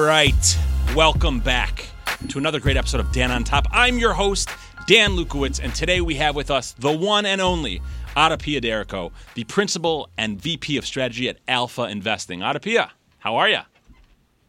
right. 0.00 0.58
Welcome 0.94 1.40
back 1.40 1.86
to 2.28 2.38
another 2.38 2.58
great 2.58 2.76
episode 2.76 3.00
of 3.00 3.12
Dan 3.12 3.30
on 3.30 3.44
Top. 3.44 3.66
I'm 3.70 3.98
your 3.98 4.14
host, 4.14 4.48
Dan 4.86 5.10
Lukowitz, 5.10 5.60
and 5.62 5.74
today 5.74 6.00
we 6.00 6.14
have 6.14 6.34
with 6.34 6.50
us 6.50 6.72
the 6.72 6.92
one 6.92 7.26
and 7.26 7.40
only 7.40 7.82
Adapia 8.16 8.60
D'Errico, 8.60 9.12
the 9.34 9.44
principal 9.44 10.08
and 10.16 10.40
VP 10.40 10.76
of 10.78 10.86
strategy 10.86 11.28
at 11.28 11.38
Alpha 11.46 11.82
Investing. 11.84 12.40
Adapia, 12.40 12.90
how 13.18 13.36
are 13.36 13.48
you? 13.48 13.60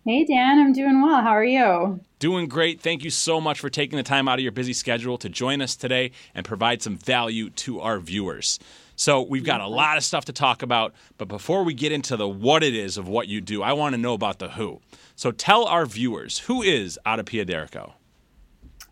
Hey, 0.05 0.25
Dan, 0.25 0.59
I'm 0.59 0.73
doing 0.73 1.01
well. 1.01 1.21
How 1.21 1.31
are 1.31 1.43
you? 1.43 1.99
Doing 2.19 2.47
great. 2.47 2.79
Thank 2.79 3.03
you 3.03 3.09
so 3.09 3.41
much 3.41 3.59
for 3.59 3.69
taking 3.69 3.97
the 3.97 4.03
time 4.03 4.27
out 4.27 4.39
of 4.39 4.43
your 4.43 4.51
busy 4.51 4.73
schedule 4.73 5.17
to 5.17 5.29
join 5.29 5.61
us 5.61 5.75
today 5.75 6.11
and 6.33 6.45
provide 6.45 6.81
some 6.81 6.97
value 6.97 7.49
to 7.51 7.81
our 7.81 7.99
viewers. 7.99 8.57
So, 8.95 9.21
we've 9.21 9.43
got 9.43 9.61
a 9.61 9.67
lot 9.67 9.97
of 9.97 10.03
stuff 10.03 10.25
to 10.25 10.33
talk 10.33 10.61
about, 10.61 10.93
but 11.17 11.27
before 11.27 11.63
we 11.63 11.73
get 11.73 11.91
into 11.91 12.17
the 12.17 12.27
what 12.27 12.63
it 12.63 12.75
is 12.75 12.97
of 12.97 13.07
what 13.07 13.27
you 13.27 13.41
do, 13.41 13.63
I 13.63 13.73
want 13.73 13.93
to 13.93 14.01
know 14.01 14.13
about 14.13 14.39
the 14.39 14.49
who. 14.49 14.81
So 15.15 15.31
tell 15.31 15.65
our 15.65 15.85
viewers 15.85 16.39
who 16.39 16.61
is 16.61 16.97
Adapia 17.05 17.45
D'Errico? 17.45 17.93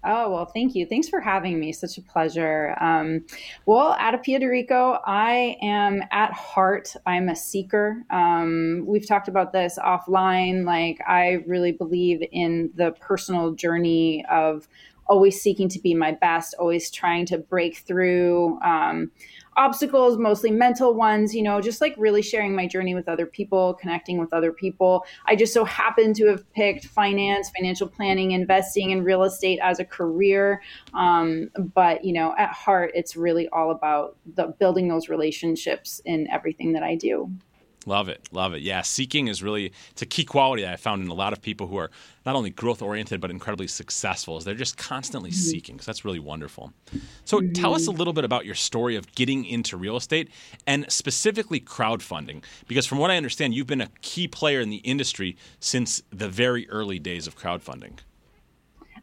Oh, 0.03 0.31
well, 0.31 0.45
thank 0.45 0.75
you. 0.75 0.85
Thanks 0.85 1.09
for 1.09 1.19
having 1.19 1.59
me. 1.59 1.73
Such 1.73 1.97
a 1.97 2.01
pleasure. 2.01 2.73
Um, 2.79 3.25
well, 3.65 3.97
Adapia 3.97 4.39
D'Errico, 4.39 4.99
I 5.05 5.57
am 5.61 6.01
at 6.11 6.31
heart, 6.31 6.95
I'm 7.05 7.27
a 7.27 7.35
seeker. 7.35 8.03
Um, 8.09 8.85
we've 8.87 9.07
talked 9.07 9.27
about 9.27 9.51
this 9.51 9.77
offline. 9.77 10.65
Like, 10.65 10.99
I 11.05 11.43
really 11.47 11.73
believe 11.73 12.21
in 12.31 12.69
the 12.75 12.91
personal 12.91 13.51
journey 13.51 14.23
of 14.31 14.69
always 15.07 15.41
seeking 15.41 15.67
to 15.69 15.79
be 15.79 15.93
my 15.93 16.11
best, 16.13 16.53
always 16.59 16.89
trying 16.91 17.25
to 17.25 17.37
break 17.37 17.79
through. 17.79 18.57
Um, 18.61 19.11
obstacles, 19.59 20.17
mostly 20.17 20.51
mental 20.51 20.93
ones, 20.93 21.35
you 21.35 21.43
know, 21.43 21.59
just 21.59 21.81
like 21.81 21.93
really 21.97 22.21
sharing 22.21 22.55
my 22.55 22.65
journey 22.65 22.95
with 22.95 23.09
other 23.09 23.25
people, 23.25 23.73
connecting 23.73 24.17
with 24.17 24.31
other 24.31 24.53
people. 24.53 25.05
I 25.25 25.35
just 25.35 25.53
so 25.53 25.65
happen 25.65 26.13
to 26.13 26.27
have 26.27 26.49
picked 26.53 26.85
finance, 26.85 27.51
financial 27.55 27.87
planning, 27.87 28.31
investing, 28.31 28.93
and 28.93 29.03
real 29.03 29.23
estate 29.23 29.59
as 29.61 29.79
a 29.79 29.85
career. 29.85 30.61
Um, 30.93 31.49
but, 31.75 32.05
you 32.05 32.13
know, 32.13 32.33
at 32.37 32.51
heart, 32.53 32.91
it's 32.95 33.17
really 33.17 33.49
all 33.49 33.71
about 33.71 34.15
the, 34.35 34.47
building 34.59 34.87
those 34.87 35.09
relationships 35.09 36.01
in 36.05 36.29
everything 36.31 36.71
that 36.73 36.83
I 36.83 36.95
do. 36.95 37.29
Love 37.89 38.07
it. 38.07 38.29
Love 38.31 38.53
it. 38.53 38.61
Yeah. 38.61 38.83
Seeking 38.83 39.29
is 39.29 39.41
really, 39.41 39.73
it's 39.89 40.03
a 40.03 40.05
key 40.05 40.23
quality 40.23 40.61
that 40.61 40.71
I 40.71 40.75
found 40.75 41.01
in 41.01 41.09
a 41.09 41.13
lot 41.15 41.33
of 41.33 41.41
people 41.41 41.65
who 41.65 41.77
are 41.77 41.89
not 42.23 42.35
only 42.35 42.51
growth 42.51 42.83
oriented, 42.83 43.19
but 43.19 43.31
incredibly 43.31 43.65
successful 43.65 44.37
is 44.37 44.45
they're 44.45 44.53
just 44.53 44.77
constantly 44.77 45.31
mm-hmm. 45.31 45.39
seeking. 45.39 45.79
So 45.79 45.85
that's 45.87 46.05
really 46.05 46.19
wonderful. 46.19 46.71
So 47.25 47.39
mm-hmm. 47.39 47.53
tell 47.53 47.73
us 47.73 47.87
a 47.87 47.91
little 47.91 48.13
bit 48.13 48.25
about 48.25 48.45
your 48.45 48.53
story 48.53 48.95
of 48.95 49.11
getting 49.15 49.43
into 49.43 49.75
real 49.75 49.97
estate 49.97 50.29
and 50.67 50.85
specifically 50.91 51.59
crowdfunding. 51.59 52.43
Because 52.67 52.85
from 52.85 52.99
what 52.99 53.09
I 53.09 53.17
understand, 53.17 53.55
you've 53.55 53.65
been 53.65 53.81
a 53.81 53.89
key 54.01 54.27
player 54.27 54.59
in 54.61 54.69
the 54.69 54.77
industry 54.77 55.35
since 55.59 56.03
the 56.11 56.29
very 56.29 56.69
early 56.69 56.99
days 56.99 57.25
of 57.25 57.35
crowdfunding. 57.39 57.93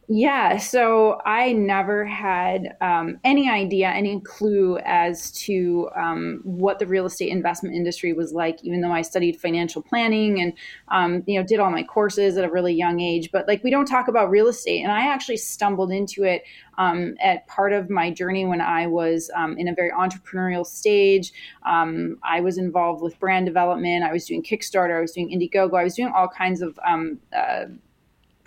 Yeah, 0.09 0.55
so 0.55 1.19
I 1.25 1.51
never 1.51 2.05
had 2.05 2.77
um, 2.79 3.19
any 3.25 3.49
idea, 3.49 3.89
any 3.89 4.21
clue 4.21 4.77
as 4.85 5.31
to 5.31 5.89
um, 5.97 6.39
what 6.45 6.79
the 6.79 6.87
real 6.87 7.05
estate 7.05 7.29
investment 7.29 7.75
industry 7.75 8.13
was 8.13 8.31
like. 8.31 8.63
Even 8.63 8.79
though 8.79 8.93
I 8.93 9.01
studied 9.01 9.37
financial 9.37 9.81
planning 9.81 10.39
and 10.39 10.53
um, 10.87 11.23
you 11.27 11.37
know 11.37 11.45
did 11.45 11.59
all 11.59 11.71
my 11.71 11.83
courses 11.83 12.37
at 12.37 12.45
a 12.45 12.49
really 12.49 12.73
young 12.73 13.01
age, 13.01 13.31
but 13.33 13.49
like 13.49 13.61
we 13.65 13.69
don't 13.69 13.85
talk 13.85 14.07
about 14.07 14.29
real 14.29 14.47
estate, 14.47 14.81
and 14.81 14.93
I 14.93 15.07
actually 15.07 15.35
stumbled 15.35 15.91
into 15.91 16.23
it 16.23 16.43
um, 16.77 17.15
at 17.21 17.45
part 17.47 17.73
of 17.73 17.89
my 17.89 18.09
journey 18.09 18.45
when 18.45 18.61
I 18.61 18.87
was 18.87 19.29
um, 19.35 19.57
in 19.57 19.67
a 19.67 19.75
very 19.75 19.91
entrepreneurial 19.91 20.65
stage. 20.65 21.33
Um, 21.65 22.17
I 22.23 22.39
was 22.39 22.57
involved 22.57 23.01
with 23.01 23.19
brand 23.19 23.45
development. 23.45 24.05
I 24.05 24.13
was 24.13 24.25
doing 24.25 24.41
Kickstarter. 24.41 24.97
I 24.97 25.01
was 25.01 25.11
doing 25.11 25.31
Indiegogo. 25.31 25.77
I 25.77 25.83
was 25.83 25.95
doing 25.95 26.13
all 26.15 26.29
kinds 26.29 26.61
of 26.61 26.79
uh, 26.87 27.65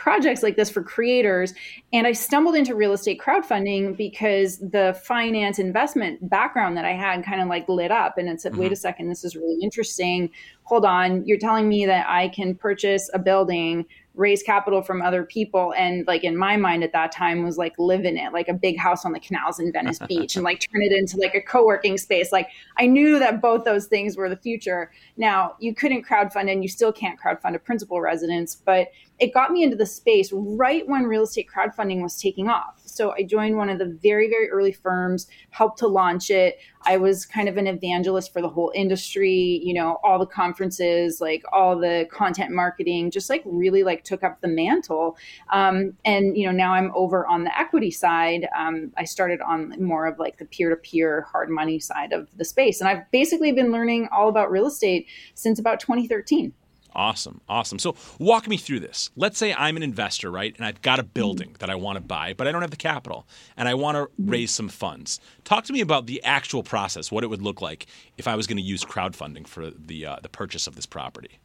projects 0.01 0.43
like 0.43 0.57
this 0.57 0.71
for 0.71 0.83
creators. 0.83 1.53
And 1.93 2.07
I 2.07 2.13
stumbled 2.13 2.57
into 2.57 2.75
real 2.75 2.93
estate 2.93 3.21
crowdfunding 3.21 3.97
because 3.97 4.59
the 4.59 4.99
finance 5.05 5.59
investment 5.59 6.29
background 6.29 6.77
that 6.79 6.87
I 6.87 6.93
had 6.93 7.23
kind 7.23 7.41
of 7.41 7.49
like 7.49 7.69
lit 7.69 7.93
up 7.93 8.17
and 8.17 8.29
it 8.29 8.41
said, 8.41 8.53
mm-hmm. 8.53 8.63
wait 8.63 8.73
a 8.73 8.77
second, 8.77 9.11
this 9.11 9.25
is 9.25 9.37
really 9.37 9.59
interesting. 9.63 10.31
Hold 10.65 10.87
on, 10.87 11.25
you're 11.27 11.39
telling 11.39 11.69
me 11.69 11.85
that 11.87 12.09
I 12.09 12.29
can 12.29 12.55
purchase 12.55 13.11
a 13.13 13.19
building 13.19 13.85
raise 14.15 14.43
capital 14.43 14.83
from 14.83 15.03
other 15.03 15.25
people. 15.25 15.73
And 15.77 16.07
like 16.07 16.25
in 16.25 16.37
my 16.37 16.57
mind 16.57 16.83
at 16.83 16.93
that 16.93 17.13
time 17.13 17.45
was 17.45 17.57
like 17.57 17.75
live 17.79 18.05
in 18.05 18.17
it 18.17 18.33
like 18.33 18.49
a 18.49 18.55
big 18.55 18.77
house 18.77 19.05
on 19.05 19.13
the 19.13 19.21
canals 19.21 19.61
in 19.61 19.73
venice 19.73 19.99
beach 20.09 20.37
and 20.37 20.45
like 20.45 20.61
turn 20.61 20.83
it 20.83 20.93
into 20.93 21.17
like 21.17 21.35
a 21.35 21.41
co-working 21.41 21.99
space. 21.99 22.33
Like 22.33 22.49
i 22.77 22.87
knew 22.87 23.19
that 23.19 23.41
both 23.41 23.65
those 23.65 23.87
things 23.87 24.17
were 24.17 24.29
the 24.29 24.37
future. 24.37 24.91
Now 25.17 25.55
you 25.61 25.75
couldn't 25.75 26.07
crowdfund 26.07 26.51
and 26.51 26.63
you 26.63 26.69
still 26.69 26.93
can't 26.93 27.19
crowdfund 27.21 27.55
a 27.55 27.59
principal 27.59 28.01
residence 28.01 28.55
but 28.55 28.89
it 29.19 29.35
got 29.35 29.53
me 29.53 29.63
into 29.63 29.77
the 29.77 29.87
space 29.87 30.31
right 30.33 30.87
when 30.89 31.05
real 31.05 31.23
estate 31.23 31.49
crowdfunding 31.55 32.03
was 32.03 32.17
taking 32.21 32.49
off. 32.49 32.80
So 33.01 33.15
I 33.17 33.23
joined 33.23 33.57
one 33.57 33.71
of 33.71 33.79
the 33.79 33.87
very, 34.03 34.29
very 34.29 34.51
early 34.51 34.73
firms, 34.73 35.27
helped 35.49 35.79
to 35.79 35.87
launch 35.87 36.29
it. 36.29 36.59
I 36.83 36.99
was 36.99 37.25
kind 37.25 37.49
of 37.49 37.57
an 37.57 37.67
evangelist 37.67 38.31
for 38.31 38.43
the 38.43 38.49
whole 38.51 38.71
industry, 38.75 39.59
you 39.65 39.73
know, 39.73 39.99
all 40.05 40.19
the 40.19 40.27
conferences, 40.27 41.19
like 41.19 41.43
all 41.51 41.79
the 41.79 42.07
content 42.13 42.51
marketing, 42.51 43.11
just 43.11 43.31
like 43.31 43.41
really 43.47 43.85
like 43.85 44.05
took 44.05 44.23
up 44.23 44.43
the 44.43 44.49
mantle. 44.49 45.17
Um, 45.51 45.95
and, 46.05 46.37
you 46.37 46.45
know, 46.45 46.53
now 46.53 46.75
I'm 46.75 46.93
over 46.95 47.27
on 47.27 47.45
the 47.45 47.59
equity 47.59 47.91
side. 47.91 48.47
Um, 48.55 48.93
I 48.99 49.05
started 49.05 49.41
on 49.41 49.83
more 49.83 50.07
of 50.07 50.19
like 50.19 50.37
the 50.37 50.45
peer 50.45 50.69
to 50.69 50.77
peer 50.77 51.23
hard 51.23 51.49
money 51.49 51.81
side 51.81 52.13
of 52.13 52.29
the 52.37 52.45
space. 52.45 52.83
And 52.83 52.89
I've 52.91 53.11
basically 53.13 53.51
been 53.53 53.73
learning 53.73 54.11
all 54.13 54.29
about 54.29 54.51
real 54.51 54.67
estate 54.67 55.07
since 55.33 55.59
about 55.59 55.81
2013. 55.81 56.53
Awesome. 56.95 57.41
Awesome. 57.49 57.79
So 57.79 57.95
walk 58.19 58.49
me 58.49 58.57
through 58.57 58.81
this. 58.81 59.11
Let's 59.17 59.39
say 59.39 59.55
I'm 59.55 59.77
an 59.77 59.83
investor, 59.83 60.31
right? 60.31 60.55
And 60.57 60.67
I've 60.67 60.83
got 60.83 60.99
a 60.99 61.03
building 61.03 61.57
that 61.61 61.71
I 61.71 61.75
want 61.75 61.97
to 61.97 62.01
buy, 62.01 62.35
but 62.35 62.49
I 62.49 62.53
don't 62.53 62.63
have 62.63 62.71
the 62.71 62.77
capital 62.77 63.27
and 63.57 63.69
I 63.69 63.75
want 63.75 63.97
to 63.97 64.03
mm-hmm. 64.03 64.31
raise 64.31 64.51
some 64.51 64.69
funds. 64.69 65.21
Talk 65.45 65.65
to 65.65 65.73
me 65.73 65.81
about 65.81 66.07
the 66.07 66.23
actual 66.25 66.63
process, 66.63 67.13
what 67.13 67.25
it 67.25 67.29
would 67.29 67.43
look 67.43 67.61
like 67.61 67.87
if 68.19 68.27
I 68.27 68.35
was 68.37 68.47
going 68.47 68.57
to 68.57 68.63
use 68.63 68.85
crowdfunding 68.85 69.47
for 69.47 69.71
the 69.71 70.07
uh, 70.07 70.17
the 70.23 70.29
purchase 70.29 70.67
of 70.67 70.77
this 70.77 70.87
property. 70.87 71.39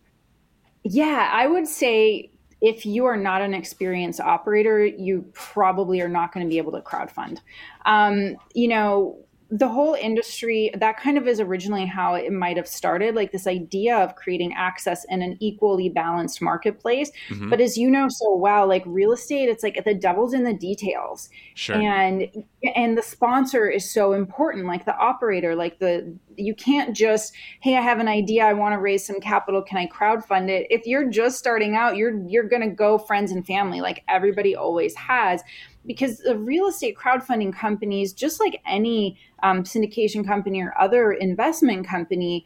Yeah, 0.84 1.30
I 1.32 1.48
would 1.48 1.68
say 1.68 2.30
if 2.62 2.86
you 2.86 3.06
are 3.06 3.18
not 3.18 3.42
an 3.42 3.54
experienced 3.54 4.20
operator, 4.20 4.86
you 4.86 5.26
probably 5.34 6.02
are 6.02 6.10
not 6.10 6.32
going 6.32 6.46
to 6.46 6.50
be 6.50 6.58
able 6.58 6.72
to 6.72 6.82
crowdfund. 6.82 7.40
Um, 7.86 8.38
you 8.54 8.68
know, 8.68 9.18
the 9.58 9.70
whole 9.70 9.94
industry 9.94 10.70
that 10.78 11.00
kind 11.00 11.18
of 11.18 11.30
is 11.30 11.40
originally 11.40 11.86
how 11.86 12.14
it 12.14 12.30
might 12.32 12.58
have 12.58 12.68
started 12.68 13.16
like 13.16 13.32
this 13.32 13.48
idea 13.48 13.96
of 13.96 14.14
creating 14.16 14.54
access 14.54 15.06
in 15.06 15.22
an 15.22 15.38
equally 15.40 15.88
balanced 15.88 16.42
marketplace 16.42 17.10
mm-hmm. 17.30 17.50
but 17.50 17.62
as 17.62 17.78
you 17.78 17.90
know 17.90 18.08
so 18.10 18.36
well 18.36 18.68
like 18.68 18.84
real 18.86 19.14
estate 19.14 19.48
it's 19.48 19.64
like 19.64 19.82
the 19.86 19.94
devil's 19.94 20.34
in 20.34 20.44
the 20.44 20.54
details 20.54 21.30
sure. 21.54 21.78
and 21.78 22.28
and 22.76 22.98
the 22.98 23.02
sponsor 23.02 23.70
is 23.70 23.90
so 23.90 24.12
important 24.12 24.66
like 24.66 24.84
the 24.84 24.98
operator 24.98 25.56
like 25.56 25.80
the 25.80 26.14
you 26.36 26.54
can't 26.54 26.94
just 26.94 27.34
hey 27.62 27.78
i 27.78 27.82
have 27.82 28.00
an 28.00 28.10
idea 28.10 28.44
i 28.44 28.52
want 28.52 28.74
to 28.74 28.80
raise 28.80 29.06
some 29.06 29.22
capital 29.22 29.62
can 29.62 29.78
i 29.78 29.88
crowdfund 29.88 30.50
it 30.50 30.68
if 30.70 30.86
you're 30.86 31.10
just 31.10 31.38
starting 31.38 31.76
out 31.76 31.96
you're 31.96 32.20
you're 32.28 32.44
going 32.44 32.62
to 32.62 32.76
go 32.76 32.98
friends 32.98 33.32
and 33.32 33.46
family 33.46 33.80
like 33.80 34.04
everybody 34.10 34.54
always 34.54 34.94
has 34.96 35.42
because 35.86 36.20
the 36.20 36.38
real 36.38 36.68
estate 36.68 36.96
crowdfunding 36.96 37.54
companies, 37.54 38.14
just 38.14 38.40
like 38.40 38.62
any 38.66 39.18
um, 39.44 39.64
syndication 39.64 40.26
company 40.26 40.62
or 40.62 40.74
other 40.80 41.12
investment 41.12 41.88
company, 41.88 42.46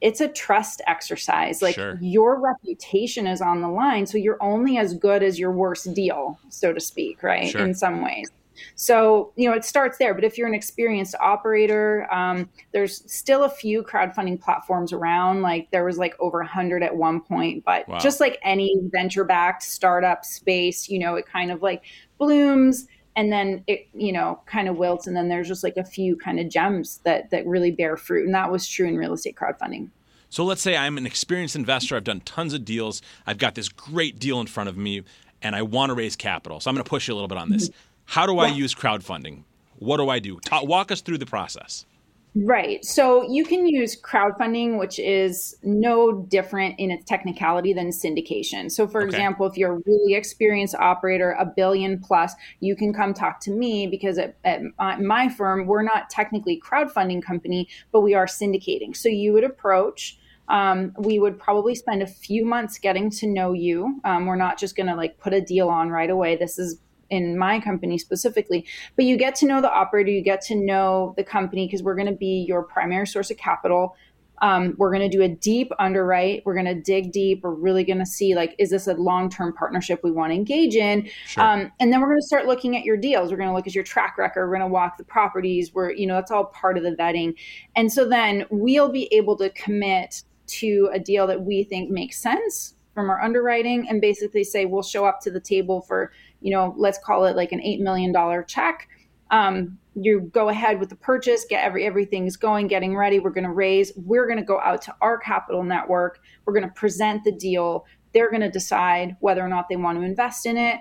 it's 0.00 0.20
a 0.20 0.28
trust 0.28 0.80
exercise. 0.86 1.60
Like 1.62 1.74
sure. 1.74 1.98
your 2.00 2.40
reputation 2.40 3.26
is 3.26 3.40
on 3.40 3.60
the 3.60 3.68
line. 3.68 4.06
So 4.06 4.18
you're 4.18 4.42
only 4.42 4.78
as 4.78 4.94
good 4.94 5.22
as 5.22 5.38
your 5.38 5.52
worst 5.52 5.92
deal, 5.94 6.38
so 6.48 6.72
to 6.72 6.80
speak, 6.80 7.22
right? 7.22 7.48
Sure. 7.48 7.62
In 7.62 7.74
some 7.74 8.02
ways. 8.02 8.30
So, 8.74 9.32
you 9.36 9.48
know, 9.48 9.54
it 9.54 9.64
starts 9.64 9.98
there. 9.98 10.14
But 10.14 10.24
if 10.24 10.38
you're 10.38 10.48
an 10.48 10.54
experienced 10.54 11.14
operator, 11.20 12.12
um, 12.12 12.48
there's 12.72 13.10
still 13.10 13.44
a 13.44 13.50
few 13.50 13.82
crowdfunding 13.82 14.40
platforms 14.40 14.92
around. 14.92 15.42
Like 15.42 15.70
there 15.70 15.84
was 15.84 15.98
like 15.98 16.14
over 16.20 16.38
100 16.38 16.82
at 16.82 16.96
one 16.96 17.20
point. 17.20 17.64
But 17.64 17.88
wow. 17.88 17.98
just 17.98 18.20
like 18.20 18.38
any 18.42 18.76
venture 18.92 19.24
backed 19.24 19.62
startup 19.62 20.24
space, 20.24 20.88
you 20.88 20.98
know, 20.98 21.14
it 21.16 21.26
kind 21.26 21.50
of 21.50 21.62
like 21.62 21.82
blooms 22.18 22.86
and 23.18 23.32
then 23.32 23.64
it 23.66 23.88
you 23.94 24.12
know 24.12 24.40
kind 24.46 24.68
of 24.68 24.76
wilts 24.76 25.06
and 25.08 25.16
then 25.16 25.28
there's 25.28 25.48
just 25.48 25.64
like 25.64 25.76
a 25.76 25.84
few 25.84 26.16
kind 26.16 26.38
of 26.38 26.48
gems 26.48 26.98
that 26.98 27.28
that 27.30 27.44
really 27.46 27.72
bear 27.72 27.96
fruit 27.96 28.24
and 28.24 28.34
that 28.34 28.50
was 28.50 28.66
true 28.66 28.86
in 28.86 28.96
real 28.96 29.12
estate 29.12 29.34
crowdfunding 29.34 29.90
so 30.30 30.44
let's 30.44 30.62
say 30.62 30.76
i'm 30.76 30.96
an 30.96 31.04
experienced 31.04 31.56
investor 31.56 31.96
i've 31.96 32.04
done 32.04 32.20
tons 32.20 32.54
of 32.54 32.64
deals 32.64 33.02
i've 33.26 33.38
got 33.38 33.56
this 33.56 33.68
great 33.68 34.18
deal 34.18 34.40
in 34.40 34.46
front 34.46 34.68
of 34.68 34.76
me 34.76 35.02
and 35.42 35.56
i 35.56 35.62
want 35.62 35.90
to 35.90 35.94
raise 35.94 36.14
capital 36.14 36.60
so 36.60 36.70
i'm 36.70 36.76
going 36.76 36.84
to 36.84 36.88
push 36.88 37.08
you 37.08 37.14
a 37.14 37.16
little 37.16 37.28
bit 37.28 37.38
on 37.38 37.50
this 37.50 37.68
mm-hmm. 37.68 37.78
How 38.08 38.26
do 38.26 38.38
i 38.38 38.48
use 38.48 38.74
crowdfunding 38.74 39.44
what 39.76 39.98
do 39.98 40.08
i 40.08 40.18
do 40.18 40.38
Talk, 40.40 40.66
walk 40.66 40.90
us 40.90 41.00
through 41.00 41.18
the 41.18 41.26
process 41.26 41.86
Right. 42.34 42.84
So 42.84 43.28
you 43.28 43.44
can 43.44 43.66
use 43.66 44.00
crowdfunding, 44.00 44.78
which 44.78 44.98
is 44.98 45.56
no 45.62 46.22
different 46.28 46.78
in 46.78 46.90
its 46.90 47.04
technicality 47.04 47.72
than 47.72 47.88
syndication. 47.88 48.70
So, 48.70 48.86
for 48.86 49.00
okay. 49.00 49.08
example, 49.08 49.46
if 49.46 49.56
you're 49.56 49.76
a 49.76 49.80
really 49.86 50.14
experienced 50.14 50.76
operator, 50.76 51.34
a 51.38 51.46
billion 51.46 51.98
plus, 51.98 52.34
you 52.60 52.76
can 52.76 52.92
come 52.92 53.12
talk 53.14 53.40
to 53.40 53.50
me 53.50 53.86
because 53.88 54.18
at, 54.18 54.36
at 54.44 55.00
my 55.00 55.28
firm, 55.28 55.66
we're 55.66 55.82
not 55.82 56.10
technically 56.10 56.60
crowdfunding 56.60 57.22
company, 57.22 57.66
but 57.92 58.02
we 58.02 58.14
are 58.14 58.26
syndicating. 58.26 58.94
So 58.96 59.08
you 59.08 59.32
would 59.32 59.44
approach 59.44 60.18
Um, 60.48 60.94
we 60.96 61.18
would 61.18 61.38
probably 61.38 61.74
spend 61.74 62.02
a 62.02 62.06
few 62.06 62.44
months 62.44 62.78
getting 62.78 63.10
to 63.10 63.26
know 63.26 63.52
you. 63.52 64.00
Um, 64.04 64.26
we're 64.26 64.36
not 64.36 64.58
just 64.58 64.76
going 64.76 64.86
to 64.86 64.94
like 64.94 65.18
put 65.18 65.34
a 65.34 65.40
deal 65.40 65.68
on 65.68 65.90
right 65.90 66.10
away. 66.10 66.36
This 66.36 66.58
is 66.58 66.80
in 67.10 67.38
my 67.38 67.60
company 67.60 67.98
specifically, 67.98 68.66
but 68.96 69.04
you 69.04 69.16
get 69.16 69.34
to 69.36 69.46
know 69.46 69.60
the 69.60 69.70
operator, 69.70 70.10
you 70.10 70.22
get 70.22 70.40
to 70.42 70.54
know 70.54 71.14
the 71.16 71.24
company 71.24 71.66
because 71.66 71.82
we're 71.82 71.94
going 71.94 72.08
to 72.08 72.14
be 72.14 72.44
your 72.46 72.62
primary 72.62 73.06
source 73.06 73.30
of 73.30 73.36
capital. 73.36 73.96
Um, 74.40 74.74
we're 74.78 74.92
going 74.92 75.08
to 75.08 75.16
do 75.16 75.22
a 75.22 75.28
deep 75.28 75.72
underwrite. 75.78 76.42
We're 76.44 76.54
going 76.54 76.66
to 76.66 76.80
dig 76.80 77.12
deep. 77.12 77.42
We're 77.42 77.54
really 77.54 77.84
going 77.84 77.98
to 77.98 78.06
see 78.06 78.34
like, 78.34 78.54
is 78.58 78.70
this 78.70 78.86
a 78.86 78.94
long 78.94 79.28
term 79.28 79.52
partnership 79.52 80.00
we 80.02 80.12
want 80.12 80.30
to 80.30 80.34
engage 80.34 80.76
in? 80.76 81.08
Sure. 81.26 81.42
Um, 81.42 81.72
and 81.80 81.92
then 81.92 82.00
we're 82.00 82.08
going 82.08 82.20
to 82.20 82.26
start 82.26 82.46
looking 82.46 82.76
at 82.76 82.84
your 82.84 82.96
deals. 82.96 83.30
We're 83.30 83.36
going 83.36 83.48
to 83.48 83.54
look 83.54 83.66
at 83.66 83.74
your 83.74 83.84
track 83.84 84.16
record. 84.18 84.46
We're 84.46 84.56
going 84.56 84.68
to 84.68 84.72
walk 84.72 84.96
the 84.96 85.04
properties. 85.04 85.74
We're, 85.74 85.92
you 85.92 86.06
know, 86.06 86.14
that's 86.14 86.30
all 86.30 86.46
part 86.46 86.76
of 86.76 86.84
the 86.84 86.92
vetting. 86.92 87.34
And 87.74 87.92
so 87.92 88.08
then 88.08 88.44
we'll 88.50 88.90
be 88.90 89.12
able 89.12 89.36
to 89.38 89.50
commit 89.50 90.22
to 90.46 90.88
a 90.92 90.98
deal 90.98 91.26
that 91.26 91.42
we 91.42 91.64
think 91.64 91.90
makes 91.90 92.20
sense 92.20 92.74
from 92.94 93.10
our 93.10 93.20
underwriting 93.20 93.88
and 93.88 94.00
basically 94.00 94.42
say 94.42 94.64
we'll 94.64 94.82
show 94.82 95.04
up 95.04 95.20
to 95.20 95.30
the 95.30 95.40
table 95.40 95.82
for, 95.82 96.10
you 96.40 96.52
know, 96.52 96.74
let's 96.76 96.98
call 96.98 97.24
it 97.24 97.36
like 97.36 97.52
an 97.52 97.60
$8 97.60 97.80
million 97.80 98.14
check. 98.46 98.88
Um, 99.30 99.78
you 99.94 100.20
go 100.32 100.48
ahead 100.48 100.78
with 100.78 100.90
the 100.90 100.96
purchase, 100.96 101.44
get 101.48 101.64
every 101.64 101.84
everything's 101.84 102.36
going, 102.36 102.68
getting 102.68 102.96
ready. 102.96 103.18
We're 103.18 103.30
going 103.30 103.44
to 103.44 103.52
raise. 103.52 103.92
We're 103.96 104.26
going 104.26 104.38
to 104.38 104.44
go 104.44 104.60
out 104.60 104.82
to 104.82 104.94
our 105.00 105.18
capital 105.18 105.62
network. 105.62 106.20
We're 106.44 106.54
going 106.54 106.68
to 106.68 106.74
present 106.74 107.24
the 107.24 107.32
deal. 107.32 107.84
They're 108.14 108.30
going 108.30 108.42
to 108.42 108.50
decide 108.50 109.16
whether 109.20 109.44
or 109.44 109.48
not 109.48 109.68
they 109.68 109.76
want 109.76 109.98
to 109.98 110.04
invest 110.04 110.46
in 110.46 110.56
it. 110.56 110.80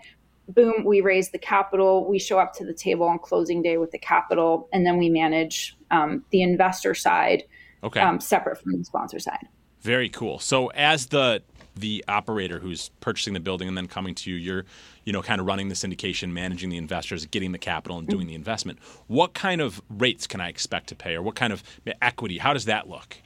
Boom, 0.49 0.85
we 0.85 1.01
raise 1.01 1.31
the 1.31 1.39
capital. 1.39 2.07
We 2.07 2.19
show 2.19 2.39
up 2.39 2.53
to 2.53 2.65
the 2.65 2.73
table 2.73 3.05
on 3.07 3.19
closing 3.19 3.61
day 3.61 3.77
with 3.77 3.91
the 3.91 3.97
capital, 3.97 4.69
and 4.71 4.85
then 4.85 4.97
we 4.97 5.09
manage 5.09 5.75
um, 5.91 6.23
the 6.31 6.41
investor 6.41 6.93
side, 6.93 7.43
okay, 7.83 7.99
um, 7.99 8.21
separate 8.21 8.57
from 8.61 8.77
the 8.77 8.85
sponsor 8.85 9.19
side. 9.19 9.45
Very 9.81 10.07
cool. 10.07 10.39
So 10.39 10.67
as 10.67 11.07
the 11.07 11.43
the 11.79 12.03
operator 12.07 12.59
who's 12.59 12.89
purchasing 12.99 13.33
the 13.33 13.39
building 13.39 13.67
and 13.67 13.77
then 13.77 13.87
coming 13.87 14.15
to 14.15 14.31
you, 14.31 14.37
you're, 14.37 14.65
you 15.03 15.13
know, 15.13 15.21
kind 15.21 15.39
of 15.39 15.47
running 15.47 15.69
the 15.69 15.75
syndication, 15.75 16.31
managing 16.31 16.69
the 16.69 16.77
investors, 16.77 17.25
getting 17.25 17.51
the 17.51 17.57
capital, 17.57 17.97
and 17.97 18.07
doing 18.07 18.27
the 18.27 18.35
investment. 18.35 18.79
What 19.07 19.33
kind 19.33 19.61
of 19.61 19.81
rates 19.89 20.27
can 20.27 20.41
I 20.41 20.49
expect 20.49 20.87
to 20.87 20.95
pay, 20.95 21.15
or 21.15 21.21
what 21.21 21.35
kind 21.35 21.53
of 21.53 21.63
equity? 22.01 22.37
How 22.37 22.53
does 22.53 22.65
that 22.65 22.89
look? 22.89 23.17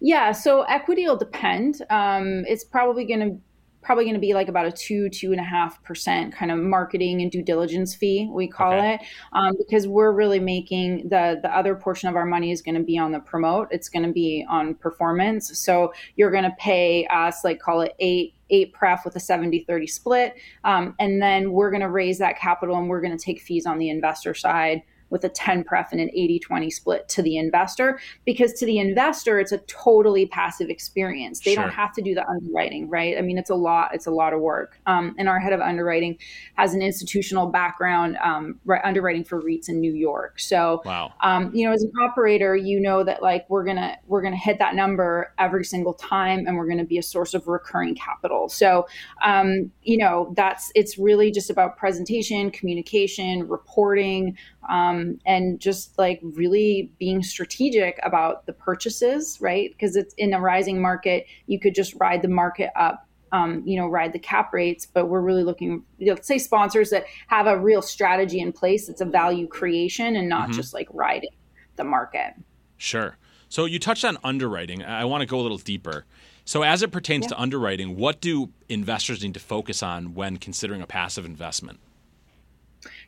Yeah, 0.00 0.32
so 0.32 0.62
equity 0.62 1.06
will 1.06 1.16
depend. 1.16 1.82
Um, 1.88 2.44
it's 2.46 2.64
probably 2.64 3.04
going 3.04 3.20
to 3.20 3.40
probably 3.82 4.04
going 4.04 4.14
to 4.14 4.20
be 4.20 4.32
like 4.34 4.48
about 4.48 4.66
a 4.66 4.72
two 4.72 5.08
two 5.08 5.32
and 5.32 5.40
a 5.40 5.44
half 5.44 5.82
percent 5.82 6.32
kind 6.32 6.50
of 6.50 6.58
marketing 6.58 7.20
and 7.20 7.30
due 7.30 7.42
diligence 7.42 7.94
fee 7.94 8.28
we 8.32 8.46
call 8.46 8.72
okay. 8.72 8.94
it. 8.94 9.00
Um, 9.32 9.54
because 9.58 9.86
we're 9.86 10.12
really 10.12 10.40
making 10.40 11.08
the 11.08 11.38
the 11.42 11.54
other 11.54 11.74
portion 11.74 12.08
of 12.08 12.16
our 12.16 12.24
money 12.24 12.50
is 12.50 12.62
going 12.62 12.76
to 12.76 12.82
be 12.82 12.98
on 12.98 13.12
the 13.12 13.20
promote. 13.20 13.68
It's 13.70 13.88
going 13.88 14.06
to 14.06 14.12
be 14.12 14.46
on 14.48 14.74
performance. 14.74 15.58
So 15.58 15.92
you're 16.16 16.30
going 16.30 16.44
to 16.44 16.54
pay 16.58 17.06
us 17.06 17.44
like 17.44 17.60
call 17.60 17.80
it 17.80 17.94
eight 17.98 18.34
eight 18.50 18.72
pref 18.72 19.04
with 19.04 19.16
a 19.16 19.20
70 19.20 19.64
30 19.64 19.86
split. 19.86 20.34
Um, 20.64 20.94
and 20.98 21.20
then 21.20 21.52
we're 21.52 21.70
going 21.70 21.80
to 21.80 21.88
raise 21.88 22.18
that 22.18 22.38
capital 22.38 22.76
and 22.76 22.88
we're 22.88 23.00
going 23.00 23.16
to 23.16 23.22
take 23.22 23.40
fees 23.40 23.66
on 23.66 23.78
the 23.78 23.88
investor 23.88 24.34
side 24.34 24.82
with 25.12 25.24
a 25.24 25.28
10 25.28 25.64
pref 25.64 25.92
and 25.92 26.00
an 26.00 26.10
80 26.12 26.40
20 26.40 26.70
split 26.70 27.08
to 27.10 27.22
the 27.22 27.36
investor 27.36 28.00
because 28.24 28.52
to 28.54 28.66
the 28.66 28.78
investor 28.78 29.38
it's 29.38 29.52
a 29.52 29.58
totally 29.58 30.26
passive 30.26 30.70
experience. 30.70 31.40
They 31.40 31.54
sure. 31.54 31.64
don't 31.64 31.72
have 31.72 31.92
to 31.94 32.02
do 32.02 32.14
the 32.14 32.26
underwriting 32.26 32.88
right? 32.88 33.16
I 33.16 33.20
mean 33.20 33.38
it's 33.38 33.50
a 33.50 33.54
lot 33.54 33.94
it's 33.94 34.06
a 34.06 34.10
lot 34.10 34.32
of 34.32 34.40
work. 34.40 34.80
Um, 34.86 35.14
and 35.18 35.28
our 35.28 35.38
head 35.38 35.52
of 35.52 35.60
underwriting 35.60 36.18
has 36.54 36.74
an 36.74 36.82
institutional 36.82 37.46
background 37.46 38.16
um, 38.22 38.58
underwriting 38.82 39.24
for 39.24 39.40
reits 39.40 39.68
in 39.68 39.80
new 39.80 39.92
york. 39.92 40.40
So 40.40 40.82
wow. 40.84 41.12
um, 41.20 41.54
you 41.54 41.66
know 41.66 41.72
as 41.72 41.82
an 41.82 41.92
operator 42.02 42.56
you 42.56 42.80
know 42.80 43.04
that 43.04 43.22
like 43.22 43.48
we're 43.48 43.64
gonna 43.64 43.98
we're 44.06 44.22
gonna 44.22 44.36
hit 44.36 44.58
that 44.58 44.74
number 44.74 45.32
every 45.38 45.64
single 45.64 45.94
time 45.94 46.46
and 46.46 46.56
we're 46.56 46.66
gonna 46.66 46.84
be 46.84 46.98
a 46.98 47.02
source 47.02 47.34
of 47.34 47.46
recurring 47.46 47.94
capital. 47.94 48.48
So 48.48 48.86
um, 49.22 49.70
you 49.82 49.98
know 49.98 50.32
that's 50.36 50.72
it's 50.74 50.98
really 50.98 51.30
just 51.30 51.50
about 51.50 51.76
presentation 51.76 52.50
communication 52.50 53.46
reporting 53.48 54.36
um, 54.68 55.18
and 55.26 55.60
just 55.60 55.98
like 55.98 56.20
really 56.22 56.92
being 56.98 57.22
strategic 57.22 57.98
about 58.02 58.46
the 58.46 58.52
purchases, 58.52 59.38
right? 59.40 59.70
Because 59.72 59.96
it's 59.96 60.14
in 60.14 60.34
a 60.34 60.40
rising 60.40 60.80
market, 60.80 61.26
you 61.46 61.58
could 61.58 61.74
just 61.74 61.94
ride 61.98 62.22
the 62.22 62.28
market 62.28 62.70
up. 62.76 63.06
Um, 63.34 63.62
you 63.64 63.80
know, 63.80 63.88
ride 63.88 64.12
the 64.12 64.18
cap 64.18 64.52
rates, 64.52 64.84
but 64.84 65.06
we're 65.06 65.22
really 65.22 65.42
looking, 65.42 65.84
you 65.96 66.12
know, 66.12 66.20
say 66.20 66.36
sponsors 66.36 66.90
that 66.90 67.06
have 67.28 67.46
a 67.46 67.58
real 67.58 67.80
strategy 67.80 68.40
in 68.40 68.52
place. 68.52 68.90
It's 68.90 69.00
a 69.00 69.06
value 69.06 69.46
creation 69.46 70.16
and 70.16 70.28
not 70.28 70.50
mm-hmm. 70.50 70.58
just 70.58 70.74
like 70.74 70.86
riding 70.92 71.30
the 71.76 71.84
market. 71.84 72.34
Sure. 72.76 73.16
So 73.48 73.64
you 73.64 73.78
touched 73.78 74.04
on 74.04 74.18
underwriting. 74.22 74.84
I 74.84 75.06
want 75.06 75.22
to 75.22 75.26
go 75.26 75.40
a 75.40 75.40
little 75.40 75.56
deeper. 75.56 76.04
So, 76.44 76.62
as 76.62 76.82
it 76.82 76.90
pertains 76.90 77.24
yeah. 77.24 77.28
to 77.30 77.40
underwriting, 77.40 77.96
what 77.96 78.20
do 78.20 78.50
investors 78.68 79.22
need 79.22 79.34
to 79.34 79.40
focus 79.40 79.82
on 79.82 80.14
when 80.14 80.36
considering 80.36 80.82
a 80.82 80.86
passive 80.86 81.24
investment? 81.24 81.78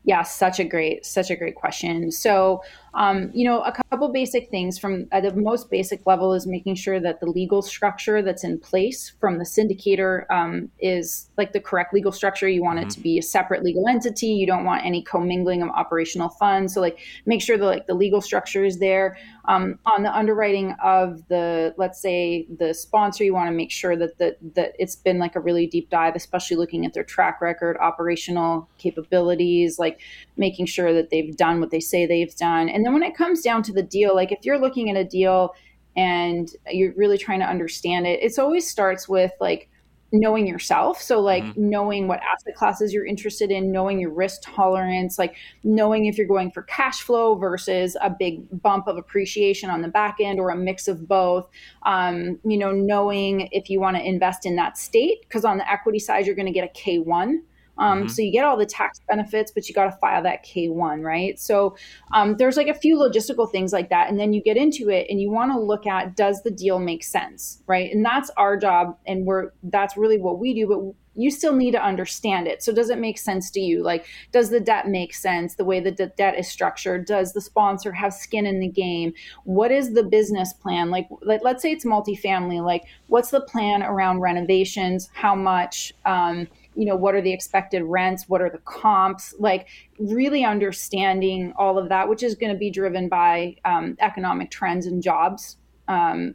Yeah, 0.05 0.23
such 0.23 0.61
a 0.61 0.65
great, 0.65 1.07
such 1.07 1.31
a 1.31 1.37
great 1.37 1.55
question. 1.55 2.11
So, 2.11 2.63
um, 2.95 3.31
you 3.35 3.45
know, 3.45 3.61
a 3.63 3.73
couple 3.91 4.09
basic 4.13 4.51
things 4.51 4.79
from 4.79 5.07
at 5.11 5.25
the 5.25 5.35
most 5.35 5.71
basic 5.71 6.07
level 6.07 6.33
is 6.33 6.47
making 6.47 6.77
sure 6.77 7.01
that 7.01 7.21
the 7.21 7.27
legal 7.27 7.61
structure 7.61 8.23
that's 8.23 8.45
in 8.45 8.59
place 8.59 9.13
from 9.21 9.39
the 9.39 9.45
syndicator 9.45 10.31
um, 10.31 10.71
is 10.79 11.29
like 11.37 11.53
the 11.53 11.61
correct 11.61 11.93
legal 11.93 12.13
structure. 12.13 12.49
You 12.49 12.63
want 12.63 12.79
mm-hmm. 12.79 12.89
it 12.89 12.93
to 12.93 13.01
be 13.01 13.19
a 13.19 13.23
separate 13.23 13.65
legal 13.65 13.89
entity. 13.89 14.29
You 14.29 14.47
don't 14.47 14.65
want 14.65 14.85
any 14.85 15.03
commingling 15.03 15.63
of 15.63 15.71
operational 15.71 16.29
funds. 16.29 16.75
So, 16.75 16.81
like, 16.81 16.99
make 17.27 17.43
sure 17.43 17.59
that 17.59 17.65
like 17.65 17.87
the 17.87 17.95
legal 17.95 18.21
structure 18.21 18.65
is 18.65 18.79
there. 18.79 19.17
Um, 19.47 19.79
on 19.85 20.03
the 20.03 20.17
underwriting 20.17 20.75
of 20.83 21.27
the, 21.29 21.75
let's 21.77 22.01
say, 22.01 22.47
the 22.59 22.73
sponsor, 22.73 23.25
you 23.25 23.35
want 23.35 23.49
to 23.49 23.55
make 23.55 23.71
sure 23.71 23.95
that 23.95 24.17
the, 24.17 24.37
that 24.55 24.73
it's 24.79 24.97
been 24.97 25.19
like 25.19 25.37
a 25.37 25.41
really 25.41 25.67
deep 25.67 25.91
dive, 25.91 26.17
especially 26.17 26.57
looking 26.57 26.87
at 26.87 26.95
their 26.95 27.05
track 27.05 27.43
record, 27.43 27.77
operational 27.77 28.69
capabilities, 28.79 29.79
like 29.79 30.01
making 30.39 30.65
sure 30.65 30.95
that 30.95 31.11
they've 31.11 31.37
done 31.37 31.61
what 31.61 31.71
they 31.71 31.81
say 31.81 32.07
they've 32.07 32.35
done, 32.37 32.71
and 32.71 32.84
and 32.85 32.89
then 32.89 33.01
when 33.01 33.11
it 33.11 33.17
comes 33.17 33.41
down 33.41 33.63
to 33.63 33.73
the 33.73 33.83
deal, 33.83 34.15
like 34.15 34.31
if 34.31 34.41
you're 34.43 34.59
looking 34.59 34.91
at 34.91 34.97
a 34.97 35.05
deal 35.05 35.55
and 35.97 36.51
you're 36.71 36.93
really 36.97 37.17
trying 37.17 37.41
to 37.41 37.47
understand 37.47 38.07
it, 38.07 38.23
it 38.23 38.39
always 38.39 38.69
starts 38.69 39.09
with 39.09 39.33
like 39.41 39.71
knowing 40.13 40.47
yourself. 40.47 41.01
So 41.01 41.19
like 41.19 41.43
mm-hmm. 41.45 41.71
knowing 41.71 42.09
what 42.09 42.21
asset 42.21 42.55
classes 42.55 42.93
you're 42.93 43.07
interested 43.07 43.51
in, 43.51 43.73
knowing 43.73 43.99
your 43.99 44.13
risk 44.13 44.43
tolerance, 44.43 45.19
like 45.19 45.35
knowing 45.63 46.05
if 46.05 46.19
you're 46.19 46.27
going 46.27 46.51
for 46.51 46.65
cash 46.65 47.01
flow 47.01 47.37
versus 47.37 47.97
a 48.03 48.11
big 48.11 48.45
bump 48.63 48.87
of 48.87 48.99
appreciation 48.99 49.71
on 49.71 49.81
the 49.81 49.89
back 49.89 50.19
end 50.21 50.39
or 50.39 50.51
a 50.51 50.57
mix 50.57 50.87
of 50.87 51.09
both. 51.09 51.49
Um, 51.85 52.39
you 52.45 52.59
know, 52.59 52.71
knowing 52.71 53.49
if 53.51 53.71
you 53.71 53.81
want 53.81 53.97
to 53.97 54.07
invest 54.07 54.45
in 54.45 54.57
that 54.57 54.77
state, 54.77 55.23
because 55.23 55.47
on 55.47 55.57
the 55.57 55.73
equity 55.73 56.01
side, 56.01 56.27
you're 56.27 56.37
going 56.37 56.45
to 56.45 56.53
get 56.53 56.69
a 56.69 56.79
K1. 56.79 57.39
Um, 57.79 58.01
mm-hmm. 58.01 58.09
So 58.09 58.23
you 58.23 58.33
get 58.33 58.45
all 58.45 58.57
the 58.57 58.67
tax 58.67 59.01
benefits, 59.09 59.51
but 59.51 59.69
you 59.69 59.75
got 59.75 59.87
to 59.87 59.97
file 59.99 60.23
that 60.23 60.45
K1, 60.45 61.03
right? 61.03 61.39
So 61.39 61.77
um, 62.13 62.37
there's 62.37 62.57
like 62.57 62.69
a 62.69 62.75
few 62.75 62.97
logistical 62.97 63.51
things 63.51 63.73
like 63.73 63.91
that. 63.91 64.09
And 64.09 64.19
then 64.19 64.33
you 64.33 64.43
get 64.43 64.57
into 64.57 64.91
it 64.91 65.07
and 65.11 65.21
you 65.21 65.31
want 65.31 65.53
to 65.53 65.59
look 65.59 65.87
at 65.87 66.17
does 66.17 66.43
the 66.43 66.51
deal 66.51 66.79
make 66.79 67.05
sense, 67.05 67.63
right? 67.67 67.93
And 67.93 68.05
that's 68.05 68.31
our 68.37 68.57
job. 68.57 68.97
And 69.07 69.27
we're 69.27 69.51
that's 69.63 69.97
really 69.97 70.19
what 70.19 70.39
we 70.39 70.55
do. 70.55 70.67
But 70.67 70.95
you 71.17 71.31
still 71.31 71.55
need 71.55 71.73
to 71.73 71.83
understand 71.83 72.47
it. 72.49 72.63
So 72.63 72.73
does 72.73 72.91
it 72.91 72.99
make 72.99 73.19
sense 73.19 73.51
to 73.53 73.61
you? 73.61 73.83
Like, 73.83 74.07
does 74.33 74.51
the 74.51 74.61
debt 74.61 74.89
make 74.89 75.15
sense? 75.15 75.55
The 75.55 75.65
way 75.65 75.81
that 75.81 75.97
the 75.97 76.07
debt 76.07 76.39
is 76.39 76.49
structured? 76.49 77.07
Does 77.07 77.33
the 77.33 77.41
sponsor 77.41 77.93
have 77.93 78.13
skin 78.13 78.47
in 78.47 78.61
the 78.61 78.69
game? 78.69 79.13
What 79.45 79.71
is 79.71 79.95
the 79.95 80.03
business 80.03 80.53
plan? 80.53 80.91
Like, 80.91 81.09
let, 81.23 81.45
us 81.45 81.63
say 81.63 81.73
it's 81.73 81.85
multifamily. 81.85 82.65
Like, 82.65 82.85
what's 83.07 83.31
the 83.31 83.41
plan 83.41 83.83
around 83.83 84.21
renovations? 84.21 85.09
How 85.15 85.35
much? 85.35 85.93
Um, 86.05 86.49
you 86.77 86.87
know 86.87 86.97
what 86.97 87.15
are 87.15 87.23
the 87.23 87.33
expected 87.33 87.83
rents? 87.83 88.29
What 88.29 88.41
are 88.41 88.51
the 88.51 88.59
comps? 88.59 89.35
Like 89.39 89.69
really 89.99 90.45
understanding 90.45 91.53
all 91.57 91.79
of 91.79 91.89
that 91.89 92.09
which 92.09 92.23
is 92.23 92.35
going 92.35 92.53
to 92.53 92.59
be 92.59 92.71
driven 92.71 93.09
by 93.09 93.57
um, 93.65 93.97
economic 94.01 94.51
trends 94.51 94.87
and 94.87 95.03
jobs 95.03 95.57
um, 95.89 96.35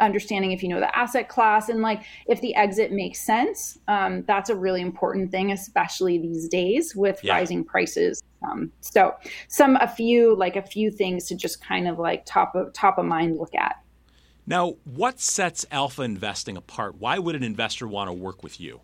understanding 0.00 0.52
if 0.52 0.62
you 0.62 0.68
know 0.68 0.80
the 0.80 0.96
asset 0.96 1.28
class 1.28 1.68
and 1.68 1.82
like 1.82 2.02
if 2.26 2.40
the 2.40 2.54
exit 2.54 2.92
makes 2.92 3.20
sense 3.20 3.78
um, 3.88 4.22
that's 4.26 4.50
a 4.50 4.54
really 4.54 4.80
important 4.80 5.30
thing 5.30 5.50
especially 5.50 6.18
these 6.18 6.48
days 6.48 6.94
with 6.94 7.22
yeah. 7.22 7.34
rising 7.34 7.64
prices. 7.64 8.22
Um, 8.48 8.70
so 8.80 9.14
some 9.48 9.76
a 9.76 9.88
few 9.88 10.36
like 10.36 10.54
a 10.56 10.62
few 10.62 10.90
things 10.90 11.24
to 11.26 11.34
just 11.34 11.64
kind 11.64 11.88
of 11.88 11.98
like 11.98 12.24
top 12.24 12.54
of 12.54 12.72
top 12.72 12.98
of 12.98 13.06
mind 13.06 13.36
look 13.36 13.54
at. 13.54 13.76
Now 14.46 14.76
what 14.84 15.18
sets 15.20 15.66
alpha 15.72 16.02
investing 16.02 16.56
apart? 16.56 16.96
Why 16.98 17.18
would 17.18 17.34
an 17.34 17.42
investor 17.42 17.88
want 17.88 18.08
to 18.08 18.12
work 18.12 18.44
with 18.44 18.60
you 18.60 18.80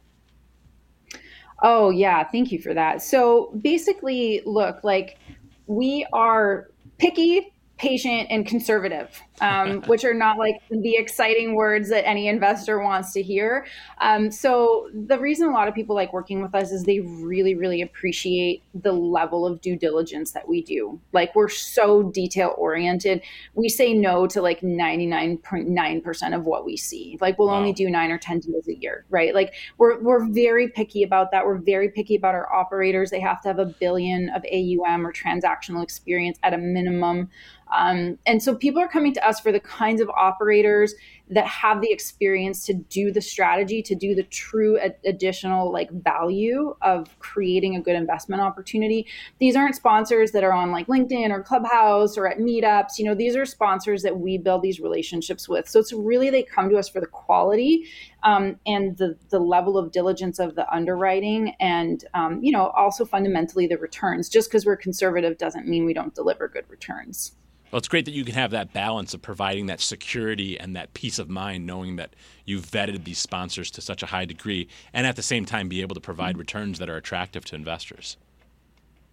Oh, 1.67 1.89
yeah. 1.89 2.23
Thank 2.25 2.53
you 2.53 2.61
for 2.61 2.75
that. 2.75 3.03
So 3.03 3.59
basically, 3.63 4.43
look, 4.45 4.85
like 4.85 5.19
we 5.67 6.07
are 6.13 6.69
picky, 6.99 7.55
patient, 7.79 8.29
and 8.31 8.47
conservative. 8.47 9.19
Um, 9.41 9.83
which 9.87 10.05
are 10.05 10.15
not 10.15 10.39
like 10.39 10.61
the 10.71 10.97
exciting 10.97 11.55
words 11.55 11.89
that 11.89 12.07
any 12.07 12.29
investor 12.29 12.81
wants 12.81 13.13
to 13.13 13.23
hear. 13.23 13.67
Um, 13.99 14.31
so 14.31 14.89
the 14.93 15.19
reason 15.19 15.49
a 15.49 15.53
lot 15.53 15.69
of 15.69 15.75
people 15.75 15.95
like 15.95 16.13
working 16.13 16.43
with 16.43 16.55
us 16.55 16.71
is 16.73 16.85
they 16.85 17.01
really, 17.01 17.55
really 17.55 17.83
appreciate 17.83 18.63
the 18.75 18.93
level 18.93 19.47
of 19.47 19.61
due 19.61 19.77
diligence 19.77 20.33
that 20.33 20.49
we 20.49 20.63
do. 20.63 21.01
Like 21.13 21.35
we're 21.35 21.49
so 21.49 22.03
detail 22.03 22.55
oriented. 22.57 23.23
We 23.55 23.69
say 23.69 23.95
no 23.95 24.27
to 24.29 24.41
like 24.41 24.61
99.9% 24.61 26.37
of 26.37 26.45
what 26.45 26.65
we 26.65 26.77
see. 26.77 27.19
Like 27.21 27.39
we'll 27.39 27.49
wow. 27.49 27.59
only 27.59 27.73
do 27.73 27.91
nine 27.91 28.11
or 28.11 28.19
10 28.19 28.41
deals 28.41 28.69
a 28.69 28.75
year, 28.75 29.05
right? 29.11 29.35
Like 29.35 29.55
we're, 29.79 30.01
we're 30.01 30.27
very 30.27 30.69
picky 30.69 31.03
about 31.03 31.31
that. 31.33 31.45
We're 31.45 31.59
very 31.59 31.89
picky 31.89 32.15
about 32.15 32.35
our 32.35 32.53
operators. 32.53 33.11
They 33.11 33.21
have 33.21 33.41
to 33.43 33.49
have 33.49 33.59
a 33.59 33.67
billion 33.67 34.31
of 34.31 34.45
AUM 34.53 35.07
or 35.07 35.13
transactional 35.13 35.83
experience 35.83 36.39
at 36.43 36.55
a 36.55 36.59
minimum. 36.59 37.31
Um, 37.73 38.19
and 38.27 38.43
so 38.43 38.55
people 38.55 38.81
are 38.81 38.89
coming 38.89 39.15
to 39.15 39.24
us 39.25 39.41
for 39.41 39.53
the 39.53 39.61
kinds 39.61 40.01
of 40.01 40.09
operators 40.11 40.95
that 41.31 41.47
have 41.47 41.81
the 41.81 41.91
experience 41.91 42.67
to 42.67 42.75
do 42.75 43.11
the 43.11 43.21
strategy, 43.21 43.83
to 43.83 43.95
do 43.95 44.15
the 44.15 44.25
true 44.25 44.79
ad- 44.79 44.97
additional 45.07 45.73
like 45.73 45.91
value 45.91 46.77
of 46.83 47.19
creating 47.19 47.77
a 47.77 47.81
good 47.81 47.97
investment 47.97 48.43
opportunity. 48.43 49.07
These 49.39 49.57
aren't 49.57 49.75
sponsors 49.75 50.33
that 50.33 50.45
are 50.45 50.53
on 50.53 50.71
like 50.71 50.87
LinkedIn 50.87 51.31
or 51.31 51.43
Clubhouse 51.43 52.19
or 52.19 52.27
at 52.27 52.39
meetups. 52.39 52.99
You 52.99 53.07
know, 53.07 53.15
these 53.15 53.37
are 53.37 53.47
sponsors 53.47 54.03
that 54.03 54.19
we 54.19 54.37
build 54.37 54.61
these 54.63 54.81
relationships 54.81 55.49
with. 55.49 55.67
So 55.67 55.81
it's 55.81 55.93
really 55.93 56.29
they 56.29 56.43
come 56.43 56.69
to 56.69 56.77
us 56.77 56.91
for 56.91 57.01
the 57.01 57.07
quality 57.07 57.87
um, 58.23 58.59
and 58.67 58.97
the 58.97 59.17
the 59.31 59.39
level 59.39 59.79
of 59.79 59.93
diligence 59.93 60.39
of 60.39 60.55
the 60.57 60.71
underwriting, 60.75 61.55
and 61.61 62.05
um, 62.15 62.43
you 62.43 62.53
know, 62.53 62.69
also 62.69 63.05
fundamentally 63.05 63.67
the 63.67 63.79
returns. 63.79 64.29
Just 64.29 64.49
because 64.51 64.67
we're 64.67 64.77
conservative 64.77 65.39
doesn't 65.39 65.69
mean 65.69 65.85
we 65.85 65.95
don't 65.95 66.15
deliver 66.15 66.49
good 66.49 66.65
returns. 66.69 67.37
Well, 67.75 67.81
it's 67.81 67.89
great 67.89 68.05
that 68.05 68.15
you 68.15 68.25
can 68.25 68.37
have 68.37 68.53
that 68.53 68.73
balance 68.73 69.15
of 69.15 69.23
providing 69.23 69.67
that 69.67 69.81
security 69.81 70.57
and 70.61 70.77
that 70.77 70.95
peace 70.95 71.19
of 71.19 71.29
mind, 71.29 71.67
knowing 71.67 71.97
that 71.97 72.15
you've 72.45 72.71
vetted 72.71 73.03
these 73.03 73.19
sponsors 73.19 73.69
to 73.73 73.81
such 73.81 74.01
a 74.01 74.07
high 74.07 74.27
degree, 74.27 74.69
and 74.93 75.09
at 75.09 75.17
the 75.17 75.25
same 75.25 75.45
time 75.45 75.69
be 75.69 75.81
able 75.81 75.97
to 75.97 76.01
provide 76.01 76.39
returns 76.39 76.79
that 76.79 76.89
are 76.89 76.97
attractive 76.97 77.45
to 77.47 77.57
investors. 77.57 78.17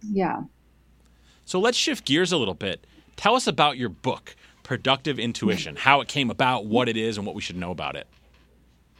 Yeah. 0.00 0.42
So 1.44 1.58
let's 1.58 1.76
shift 1.76 2.04
gears 2.04 2.30
a 2.30 2.36
little 2.36 2.54
bit. 2.54 2.86
Tell 3.16 3.34
us 3.34 3.48
about 3.48 3.78
your 3.78 3.88
book, 3.88 4.36
Productive 4.62 5.18
Intuition, 5.18 5.74
how 5.74 6.00
it 6.00 6.06
came 6.06 6.30
about, 6.30 6.64
what 6.64 6.88
it 6.88 6.96
is, 6.96 7.16
and 7.16 7.26
what 7.26 7.34
we 7.34 7.42
should 7.42 7.56
know 7.56 7.72
about 7.72 7.96
it. 7.96 8.06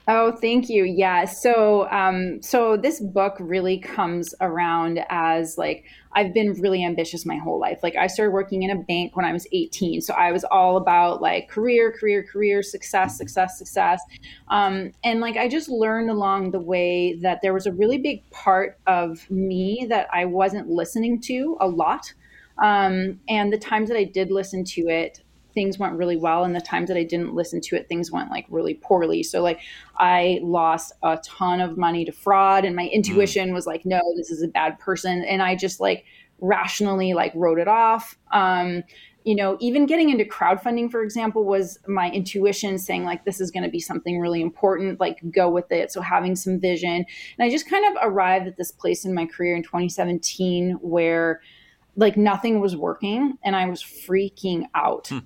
Oh, 0.09 0.32
thank 0.32 0.68
you. 0.68 0.85
Yeah. 0.85 1.26
So, 1.26 1.88
um, 1.90 2.42
so 2.42 2.76
this 2.76 3.00
book 3.00 3.37
really 3.38 3.78
comes 3.78 4.35
around 4.40 5.04
as 5.09 5.56
like 5.56 5.85
I've 6.12 6.35
been 6.35 6.54
really 6.54 6.85
ambitious 6.85 7.25
my 7.25 7.37
whole 7.37 7.61
life. 7.61 7.78
Like 7.85 7.94
I 7.94 8.09
started 8.09 8.32
working 8.32 8.64
in 8.64 8.71
a 8.71 8.82
bank 8.82 9.16
when 9.16 9.25
I 9.25 9.32
was 9.32 9.47
18, 9.52 10.00
so 10.00 10.12
I 10.14 10.32
was 10.32 10.44
all 10.44 10.76
about 10.76 11.23
like 11.23 11.49
career, 11.49 11.92
career, 11.92 12.25
career, 12.25 12.62
success, 12.62 13.16
success, 13.16 13.56
success. 13.56 14.02
Um, 14.49 14.90
and 15.04 15.21
like 15.21 15.37
I 15.37 15.47
just 15.49 15.68
learned 15.68 16.11
along 16.11 16.50
the 16.50 16.61
way 16.61 17.14
that 17.23 17.38
there 17.40 17.54
was 17.54 17.66
a 17.66 17.73
really 17.73 17.99
big 17.99 18.28
part 18.30 18.78
of 18.88 19.30
me 19.30 19.87
that 19.88 20.09
I 20.12 20.25
wasn't 20.25 20.68
listening 20.68 21.21
to 21.23 21.56
a 21.61 21.68
lot. 21.68 22.12
Um, 22.59 23.21
and 23.28 23.52
the 23.52 23.59
times 23.59 23.88
that 23.88 23.97
I 23.97 24.04
did 24.04 24.32
listen 24.32 24.64
to 24.64 24.88
it, 24.88 25.23
things 25.52 25.78
went 25.78 25.94
really 25.94 26.16
well 26.16 26.44
and 26.44 26.54
the 26.54 26.61
times 26.61 26.88
that 26.88 26.97
i 26.97 27.04
didn't 27.04 27.35
listen 27.35 27.61
to 27.61 27.76
it 27.76 27.88
things 27.88 28.11
went 28.11 28.30
like 28.30 28.47
really 28.49 28.75
poorly. 28.75 29.23
So 29.23 29.42
like 29.42 29.61
i 29.97 30.40
lost 30.42 30.92
a 31.02 31.18
ton 31.25 31.61
of 31.61 31.76
money 31.76 32.04
to 32.04 32.12
fraud 32.12 32.64
and 32.64 32.76
my 32.76 32.85
mm. 32.85 32.92
intuition 32.92 33.50
mm. 33.50 33.54
was 33.54 33.66
like 33.66 33.85
no 33.85 34.00
this 34.16 34.30
is 34.30 34.42
a 34.42 34.49
bad 34.49 34.78
person 34.78 35.23
and 35.25 35.42
i 35.42 35.54
just 35.54 35.80
like 35.80 36.04
rationally 36.42 37.14
like 37.14 37.32
wrote 37.35 37.59
it 37.59 37.68
off. 37.68 38.18
Um 38.32 38.82
you 39.25 39.37
know 39.37 39.56
even 39.61 39.87
getting 39.87 40.11
into 40.11 40.25
crowdfunding 40.25 40.90
for 40.90 41.02
example 41.02 41.44
was 41.44 41.78
my 41.87 42.11
intuition 42.11 42.76
saying 42.76 43.04
like 43.04 43.25
this 43.25 43.40
is 43.40 43.52
going 43.52 43.62
to 43.62 43.71
be 43.71 43.78
something 43.78 44.18
really 44.18 44.42
important 44.42 44.99
like 44.99 45.18
go 45.30 45.49
with 45.49 45.71
it. 45.71 45.92
So 45.92 46.00
having 46.00 46.35
some 46.35 46.59
vision. 46.59 47.06
And 47.38 47.47
i 47.47 47.49
just 47.49 47.71
kind 47.71 47.85
of 47.87 48.02
arrived 48.02 48.49
at 48.49 48.56
this 48.56 48.73
place 48.73 49.04
in 49.04 49.14
my 49.14 49.26
career 49.26 49.54
in 49.54 49.62
2017 49.62 50.73
where 50.80 51.40
like 51.94 52.16
nothing 52.16 52.59
was 52.59 52.75
working 52.75 53.38
and 53.44 53.54
i 53.54 53.66
was 53.66 53.82
freaking 53.82 54.64
out. 54.75 55.09
Hmm 55.09 55.18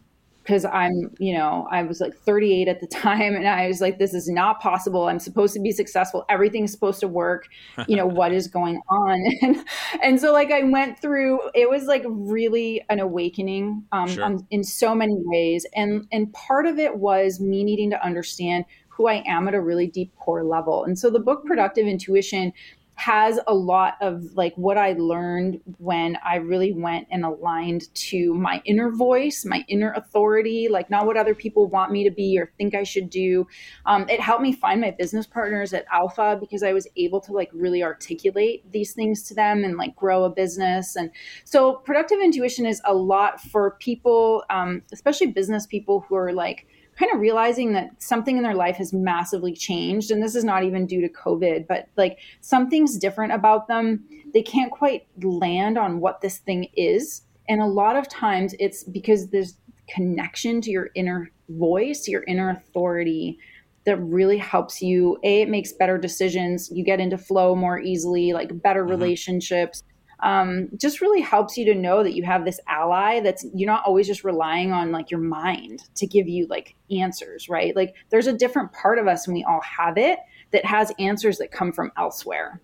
because 0.47 0.65
I'm, 0.65 1.11
you 1.19 1.35
know, 1.35 1.67
I 1.73 1.83
was 1.83 2.01
like 2.01 2.17
38 2.17 2.69
at 2.69 2.81
the 2.81 2.87
time 2.93 3.35
and 3.35 3.49
I 3.49 3.67
was 3.67 3.81
like, 3.81 3.99
this 3.99 4.15
is 4.15 4.29
not 4.29 4.61
possible. 4.61 5.09
I'm 5.09 5.19
supposed 5.19 5.55
to 5.55 5.61
be 5.61 5.73
successful. 5.73 6.25
Everything's 6.29 6.71
supposed 6.71 7.01
to 7.01 7.09
work. 7.09 7.49
You 7.89 7.97
know, 7.97 8.07
what 8.07 8.33
is 8.33 8.49
going 8.49 8.81
on? 8.89 9.25
And, 9.43 9.65
and 10.03 10.21
so 10.21 10.33
like 10.33 10.51
I 10.51 10.63
went 10.63 10.99
through, 10.99 11.41
it 11.55 11.69
was 11.69 11.85
like 11.85 12.05
really 12.07 12.83
an 12.89 13.01
awakening 13.01 13.85
um, 13.93 14.09
sure. 14.09 14.25
um, 14.25 14.47
in 14.51 14.65
so 14.65 14.95
many 14.95 15.15
ways. 15.19 15.67
And, 15.75 16.07
and 16.11 16.33
part 16.33 16.67
of 16.67 16.79
it 16.79 16.97
was 16.97 17.39
me 17.39 17.63
needing 17.63 17.91
to 17.91 18.05
understand 18.05 18.65
who 18.89 19.09
I 19.09 19.23
am 19.27 19.47
at 19.47 19.55
a 19.55 19.61
really 19.61 19.87
deep 19.87 20.15
core 20.17 20.43
level. 20.43 20.85
And 20.85 20.99
so 20.99 21.11
the 21.11 21.21
book 21.21 21.45
Productive 21.45 21.87
Intuition 21.87 22.53
has 22.97 23.39
a 23.47 23.55
lot 23.55 23.95
of 24.01 24.25
like 24.35 24.55
what 24.57 24.79
I 24.79 24.95
learned 24.95 25.61
when 25.77 26.17
I 26.25 26.37
really 26.37 26.73
went 26.73 27.07
and 27.11 27.27
aligned 27.27 27.95
to 27.95 28.33
my 28.33 28.63
inner 28.65 28.91
voice, 28.91 29.45
my 29.45 29.65
inner 29.69 29.93
authority, 29.93 30.69
like 30.71 30.89
not 30.89 31.05
what 31.05 31.19
other 31.19 31.35
people 31.35 31.67
want 31.67 31.93
me 31.93 32.05
to 32.05 32.11
be 32.11 32.39
or 32.39 32.51
think 32.57 32.75
I 32.75 32.85
should 32.85 33.11
do. 33.11 33.47
Um, 33.85 34.09
it 34.09 34.19
helped 34.19 34.43
me 34.43 34.53
find 34.53 34.81
my 34.81 34.93
business 34.93 35.27
partners 35.27 35.75
at 35.75 35.85
Alpha 35.93 36.39
because 36.41 36.63
I 36.63 36.73
was 36.73 36.89
able 36.97 37.21
to 37.21 37.33
like 37.33 37.51
really 37.53 37.83
articulate 37.83 38.65
these 38.73 38.95
things 38.95 39.23
to 39.25 39.35
them 39.35 39.63
and 39.63 39.77
like 39.77 39.95
grow 39.95 40.25
a 40.25 40.31
business. 40.31 40.97
And 40.97 41.11
so, 41.45 41.75
productive 41.75 42.21
intuition 42.21 42.65
is 42.65 42.81
a 42.87 42.95
lot 42.95 43.43
for 43.43 43.73
people, 43.73 44.43
um, 44.49 44.81
especially 44.91 45.27
business 45.29 45.67
people 45.67 46.01
who 46.09 46.15
are 46.15 46.33
like, 46.33 46.67
kind 46.99 47.13
of 47.13 47.21
realizing 47.21 47.73
that 47.73 48.03
something 48.03 48.37
in 48.37 48.43
their 48.43 48.55
life 48.55 48.77
has 48.77 48.93
massively 48.93 49.53
changed 49.53 50.11
and 50.11 50.23
this 50.23 50.35
is 50.35 50.45
not 50.45 50.65
even 50.65 50.87
due 50.87 51.01
to 51.01 51.09
covid 51.09 51.67
but 51.67 51.89
like 51.97 52.19
something's 52.41 52.99
different 52.99 53.33
about 53.33 53.69
them. 53.69 54.05
They 54.33 54.43
can't 54.43 54.71
quite 54.71 55.07
land 55.23 55.79
on 55.79 56.01
what 56.01 56.21
this 56.21 56.39
thing 56.39 56.69
is 56.75 57.23
and 57.49 57.61
a 57.61 57.67
lot 57.67 57.97
of 57.97 58.09
times 58.09 58.55
it's 58.59 58.85
because 58.85 59.29
there's 59.29 59.57
connection 59.89 60.61
to 60.61 60.71
your 60.71 60.91
inner 60.95 61.31
voice 61.49 62.09
your 62.09 62.25
inner 62.25 62.51
authority 62.51 63.39
that 63.87 63.97
really 63.99 64.37
helps 64.37 64.83
you. 64.83 65.17
A 65.23 65.43
it 65.43 65.49
makes 65.49 65.73
better 65.73 65.97
decisions. 65.97 66.71
You 66.73 66.85
get 66.85 67.01
into 67.01 67.17
flow 67.17 67.55
more 67.55 67.81
easily 67.81 68.33
like 68.33 68.61
better 68.61 68.83
mm-hmm. 68.83 68.91
relationships 68.91 69.83
um, 70.21 70.69
just 70.77 71.01
really 71.01 71.21
helps 71.21 71.57
you 71.57 71.65
to 71.67 71.75
know 71.75 72.03
that 72.03 72.15
you 72.15 72.23
have 72.25 72.45
this 72.45 72.59
ally 72.69 73.21
that's 73.21 73.45
you're 73.55 73.71
not 73.71 73.85
always 73.85 74.07
just 74.07 74.25
relying 74.25 74.73
on 74.73 74.93
like 74.93 75.11
your 75.11 75.21
mind 75.21 75.83
to 75.95 76.07
give 76.07 76.29
you 76.29 76.47
like 76.49 76.75
answers 76.91 77.49
right 77.49 77.77
like 77.77 77.95
there's 78.11 78.27
a 78.27 78.33
different 78.33 78.73
part 78.73 78.99
of 78.99 79.07
us 79.07 79.27
and 79.27 79.35
we 79.35 79.45
all 79.45 79.61
have 79.61 79.99
it 79.99 80.19
that 80.53 80.65
has 80.65 80.93
answers 80.99 81.39
that 81.39 81.51
come 81.51 81.73
from 81.73 81.93
elsewhere 81.97 82.61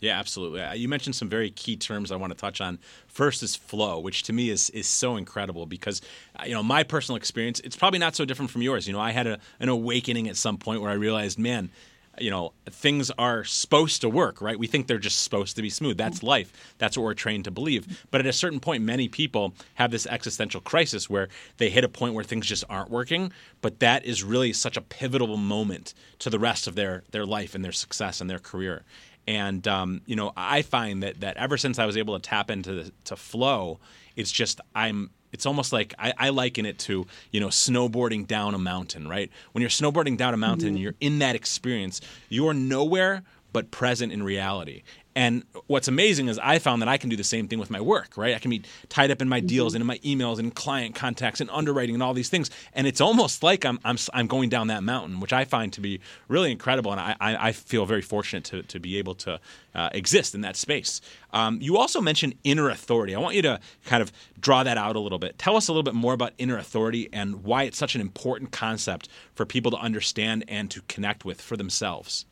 yeah, 0.00 0.18
absolutely. 0.18 0.60
Uh, 0.60 0.74
you 0.74 0.86
mentioned 0.86 1.14
some 1.16 1.30
very 1.30 1.50
key 1.50 1.76
terms 1.76 2.12
I 2.12 2.16
want 2.16 2.30
to 2.30 2.36
touch 2.36 2.60
on. 2.60 2.78
First 3.06 3.42
is 3.42 3.56
flow, 3.56 3.98
which 3.98 4.24
to 4.24 4.34
me 4.34 4.50
is 4.50 4.68
is 4.70 4.86
so 4.86 5.16
incredible 5.16 5.64
because 5.64 6.02
uh, 6.38 6.44
you 6.44 6.52
know 6.52 6.62
my 6.62 6.82
personal 6.82 7.16
experience. 7.16 7.58
It's 7.60 7.74
probably 7.74 8.00
not 8.00 8.14
so 8.14 8.26
different 8.26 8.50
from 8.50 8.60
yours. 8.60 8.86
You 8.86 8.92
know, 8.92 9.00
I 9.00 9.12
had 9.12 9.26
a, 9.26 9.38
an 9.60 9.70
awakening 9.70 10.28
at 10.28 10.36
some 10.36 10.58
point 10.58 10.82
where 10.82 10.90
I 10.90 10.94
realized, 10.94 11.38
man, 11.38 11.70
you 12.18 12.30
know 12.30 12.52
things 12.70 13.10
are 13.18 13.44
supposed 13.44 14.00
to 14.02 14.08
work 14.08 14.40
right? 14.40 14.58
We 14.58 14.66
think 14.66 14.86
they're 14.86 14.98
just 14.98 15.22
supposed 15.22 15.56
to 15.56 15.62
be 15.62 15.70
smooth. 15.70 15.96
That's 15.96 16.22
life. 16.22 16.52
That's 16.78 16.96
what 16.96 17.04
we're 17.04 17.14
trained 17.14 17.44
to 17.44 17.50
believe. 17.50 18.04
But 18.10 18.20
at 18.20 18.26
a 18.26 18.32
certain 18.32 18.60
point 18.60 18.82
many 18.82 19.08
people 19.08 19.54
have 19.74 19.90
this 19.90 20.06
existential 20.06 20.60
crisis 20.60 21.08
where 21.08 21.28
they 21.58 21.70
hit 21.70 21.84
a 21.84 21.88
point 21.88 22.14
where 22.14 22.24
things 22.24 22.46
just 22.46 22.64
aren't 22.68 22.90
working 22.90 23.32
but 23.60 23.80
that 23.80 24.04
is 24.04 24.22
really 24.22 24.52
such 24.52 24.76
a 24.76 24.80
pivotal 24.82 25.36
moment 25.36 25.94
to 26.18 26.30
the 26.30 26.38
rest 26.38 26.66
of 26.66 26.74
their 26.74 27.04
their 27.10 27.26
life 27.26 27.54
and 27.54 27.64
their 27.64 27.72
success 27.72 28.20
and 28.20 28.28
their 28.28 28.38
career. 28.38 28.84
And 29.26 29.66
um, 29.66 30.02
you 30.06 30.16
know 30.16 30.32
i 30.36 30.62
find 30.62 31.02
that 31.02 31.20
that 31.20 31.36
ever 31.38 31.56
since 31.56 31.78
i 31.78 31.86
was 31.86 31.96
able 31.96 32.18
to 32.18 32.20
tap 32.20 32.50
into 32.50 32.72
the, 32.74 32.92
to 33.04 33.16
flow 33.16 33.78
it's 34.16 34.30
just 34.30 34.60
i'm 34.74 35.10
it's 35.34 35.46
almost 35.46 35.72
like 35.72 35.92
I, 35.98 36.14
I, 36.16 36.28
liken 36.30 36.64
it 36.64 36.78
to 36.80 37.06
you 37.32 37.40
know 37.40 37.48
snowboarding 37.48 38.26
down 38.26 38.54
a 38.54 38.58
mountain, 38.58 39.08
right? 39.08 39.30
When 39.52 39.60
you're 39.60 39.68
snowboarding 39.68 40.16
down 40.16 40.32
a 40.32 40.36
mountain 40.36 40.68
mm-hmm. 40.68 40.74
and 40.76 40.78
you're 40.78 40.94
in 41.00 41.18
that 41.18 41.34
experience, 41.34 42.00
you're 42.28 42.54
nowhere 42.54 43.24
but 43.52 43.72
present 43.72 44.12
in 44.12 44.22
reality. 44.22 44.84
And 45.16 45.44
what's 45.68 45.86
amazing 45.86 46.28
is 46.28 46.40
I 46.40 46.58
found 46.58 46.82
that 46.82 46.88
I 46.88 46.96
can 46.96 47.08
do 47.08 47.16
the 47.16 47.24
same 47.24 47.46
thing 47.46 47.60
with 47.60 47.70
my 47.70 47.80
work, 47.80 48.16
right? 48.16 48.34
I 48.34 48.38
can 48.40 48.50
be 48.50 48.62
tied 48.88 49.12
up 49.12 49.22
in 49.22 49.28
my 49.28 49.38
deals 49.38 49.74
mm-hmm. 49.74 49.82
and 49.82 49.82
in 49.82 49.86
my 49.86 49.98
emails 49.98 50.38
and 50.40 50.52
client 50.52 50.96
contacts 50.96 51.40
and 51.40 51.48
underwriting 51.50 51.94
and 51.94 52.02
all 52.02 52.14
these 52.14 52.28
things. 52.28 52.50
And 52.72 52.86
it's 52.86 53.00
almost 53.00 53.42
like 53.42 53.64
I'm, 53.64 53.78
I'm, 53.84 53.96
I'm 54.12 54.26
going 54.26 54.48
down 54.48 54.66
that 54.68 54.82
mountain, 54.82 55.20
which 55.20 55.32
I 55.32 55.44
find 55.44 55.72
to 55.74 55.80
be 55.80 56.00
really 56.26 56.50
incredible. 56.50 56.90
And 56.90 57.00
I, 57.00 57.16
I 57.20 57.52
feel 57.52 57.86
very 57.86 58.02
fortunate 58.02 58.44
to, 58.44 58.62
to 58.64 58.80
be 58.80 58.98
able 58.98 59.14
to 59.16 59.38
uh, 59.74 59.90
exist 59.92 60.34
in 60.34 60.40
that 60.40 60.56
space. 60.56 61.00
Um, 61.32 61.58
you 61.60 61.76
also 61.76 62.00
mentioned 62.00 62.34
inner 62.42 62.68
authority. 62.68 63.14
I 63.14 63.20
want 63.20 63.36
you 63.36 63.42
to 63.42 63.60
kind 63.84 64.02
of 64.02 64.12
draw 64.40 64.64
that 64.64 64.78
out 64.78 64.96
a 64.96 65.00
little 65.00 65.18
bit. 65.20 65.38
Tell 65.38 65.56
us 65.56 65.68
a 65.68 65.72
little 65.72 65.84
bit 65.84 65.94
more 65.94 66.12
about 66.12 66.32
inner 66.38 66.58
authority 66.58 67.08
and 67.12 67.44
why 67.44 67.64
it's 67.64 67.78
such 67.78 67.94
an 67.94 68.00
important 68.00 68.50
concept 68.50 69.08
for 69.34 69.46
people 69.46 69.70
to 69.70 69.76
understand 69.78 70.44
and 70.48 70.70
to 70.72 70.82
connect 70.82 71.24
with 71.24 71.40
for 71.40 71.56
themselves. 71.56 72.26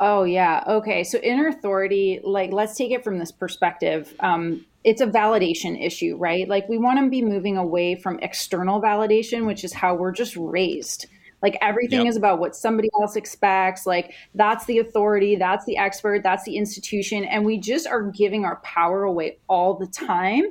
Oh 0.00 0.22
yeah. 0.22 0.62
Okay. 0.66 1.02
So 1.02 1.18
inner 1.18 1.48
authority, 1.48 2.20
like 2.22 2.52
let's 2.52 2.76
take 2.76 2.92
it 2.92 3.02
from 3.02 3.18
this 3.18 3.32
perspective. 3.32 4.14
Um, 4.20 4.64
it's 4.84 5.00
a 5.00 5.06
validation 5.06 5.84
issue, 5.84 6.16
right? 6.16 6.48
Like 6.48 6.68
we 6.68 6.78
want 6.78 7.00
to 7.00 7.10
be 7.10 7.20
moving 7.20 7.56
away 7.56 7.96
from 7.96 8.18
external 8.20 8.80
validation, 8.80 9.44
which 9.44 9.64
is 9.64 9.72
how 9.72 9.94
we're 9.94 10.12
just 10.12 10.36
raised. 10.36 11.06
Like 11.42 11.58
everything 11.60 12.00
yep. 12.00 12.08
is 12.08 12.16
about 12.16 12.38
what 12.38 12.54
somebody 12.54 12.88
else 13.00 13.16
expects. 13.16 13.86
Like 13.86 14.14
that's 14.34 14.66
the 14.66 14.78
authority, 14.78 15.36
that's 15.36 15.64
the 15.66 15.76
expert, 15.76 16.22
that's 16.22 16.44
the 16.44 16.56
institution. 16.56 17.24
And 17.24 17.44
we 17.44 17.58
just 17.58 17.86
are 17.86 18.02
giving 18.02 18.44
our 18.44 18.56
power 18.56 19.02
away 19.04 19.38
all 19.48 19.74
the 19.74 19.86
time 19.86 20.44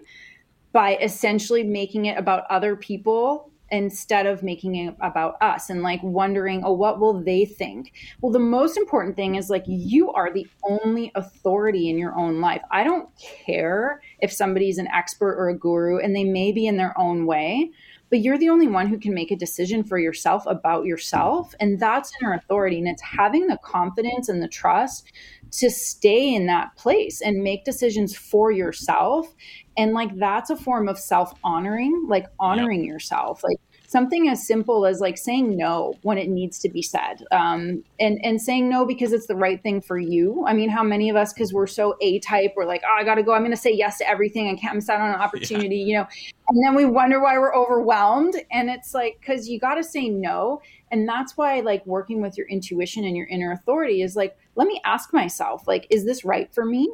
by 0.74 0.98
essentially 0.98 1.64
making 1.64 2.06
it 2.06 2.18
about 2.18 2.44
other 2.50 2.76
people 2.76 3.52
instead 3.70 4.26
of 4.26 4.44
making 4.44 4.76
it 4.76 4.96
about 5.02 5.36
us 5.42 5.70
and 5.70 5.82
like 5.82 6.02
wondering, 6.04 6.64
oh, 6.64 6.72
what 6.72 7.00
will 7.00 7.22
they 7.22 7.46
think? 7.46 7.94
Well, 8.22 8.32
the 8.32 8.40
most 8.40 8.78
important 8.78 9.16
thing 9.16 9.36
is 9.36 9.50
like 9.50 9.64
you 9.68 10.12
are 10.14 10.34
the 10.34 10.48
only 10.64 11.12
authority 11.16 11.90
in 11.90 11.98
your 11.98 12.16
own 12.16 12.40
life. 12.40 12.62
I 12.72 12.84
don't 12.84 13.10
care 13.18 14.02
if 14.20 14.32
somebody's 14.32 14.78
an 14.78 14.88
expert 14.88 15.36
or 15.38 15.50
a 15.50 15.58
guru 15.58 16.00
and 16.00 16.16
they 16.16 16.24
may 16.24 16.52
be 16.52 16.68
in 16.68 16.78
their 16.78 16.98
own 16.98 17.26
way, 17.26 17.72
but 18.10 18.20
you're 18.20 18.38
the 18.38 18.50
only 18.50 18.68
one 18.68 18.88
who 18.88 19.00
can 19.00 19.14
make 19.14 19.32
a 19.32 19.36
decision 19.36 19.84
for 19.84 19.98
yourself 19.98 20.44
about 20.46 20.86
yourself. 20.86 21.54
And 21.60 21.80
that's 21.80 22.12
inner 22.22 22.34
authority. 22.34 22.80
And 22.80 22.88
it's 22.88 23.02
having 23.02 23.48
the 23.48 23.58
confidence 23.64 24.30
and 24.30 24.42
the 24.42 24.48
trust 24.48 25.12
to 25.52 25.70
stay 25.70 26.34
in 26.34 26.46
that 26.48 26.76
place 26.76 27.22
and 27.22 27.44
make 27.44 27.66
decisions 27.66 28.16
for 28.16 28.52
yourself 28.52 29.34
and 29.78 29.94
like 29.94 30.16
that's 30.18 30.50
a 30.50 30.56
form 30.56 30.90
of 30.90 31.00
self 31.00 31.34
honoring 31.44 32.06
like 32.08 32.26
honoring 32.40 32.82
yep. 32.82 32.88
yourself 32.88 33.42
like 33.44 33.58
something 33.88 34.28
as 34.28 34.46
simple 34.46 34.86
as 34.86 35.00
like 35.00 35.18
saying 35.18 35.56
no 35.56 35.94
when 36.02 36.18
it 36.18 36.28
needs 36.28 36.60
to 36.60 36.70
be 36.70 36.82
said 36.82 37.24
um, 37.32 37.84
and 38.00 38.20
and 38.24 38.42
saying 38.42 38.70
no 38.70 38.86
because 38.86 39.14
it's 39.14 39.28
the 39.28 39.36
right 39.36 39.64
thing 39.64 39.82
for 39.82 39.98
you. 39.98 40.44
I 40.46 40.54
mean 40.54 40.70
how 40.70 40.84
many 40.84 41.10
of 41.10 41.16
us 41.16 41.34
because 41.34 41.54
we're 41.54 41.68
so 41.68 41.96
a 42.02 42.20
type 42.20 42.54
we're 42.56 42.66
like 42.66 42.84
oh 42.86 42.96
i 43.00 43.04
gotta 43.04 43.24
go. 43.24 43.34
I'm 43.34 43.44
gonna 43.44 43.56
say 43.56 43.74
yes 43.74 43.98
to 44.00 44.08
everything. 44.08 44.50
I 44.50 44.56
can't 44.56 44.76
miss 44.76 44.90
out 44.90 45.02
on 45.02 45.10
an 45.10 45.16
opportunity 45.16 45.78
yeah. 45.78 45.86
you 45.86 45.94
know? 45.94 46.08
And 46.50 46.64
then 46.64 46.76
we 46.76 46.86
wonder 46.86 47.20
why 47.22 47.38
we're 47.40 47.56
overwhelmed 47.56 48.36
and 48.52 48.70
it's 48.70 48.94
like 48.94 49.18
because 49.20 49.50
you 49.50 49.60
gotta 49.60 49.84
say 49.84 50.10
no 50.10 50.62
and 50.92 51.08
that's 51.08 51.38
why 51.38 51.62
like 51.62 51.86
working 51.86 52.22
with 52.22 52.38
your 52.38 52.48
intuition 52.48 53.06
and 53.06 53.16
your 53.16 53.28
inner 53.28 53.54
authority 53.54 54.02
is 54.02 54.16
like 54.16 54.38
let 54.56 54.68
me 54.68 54.82
ask 54.84 55.14
myself 55.14 55.66
like 55.66 55.88
is 55.90 56.06
this 56.06 56.24
right 56.24 56.54
for 56.54 56.66
me? 56.66 56.92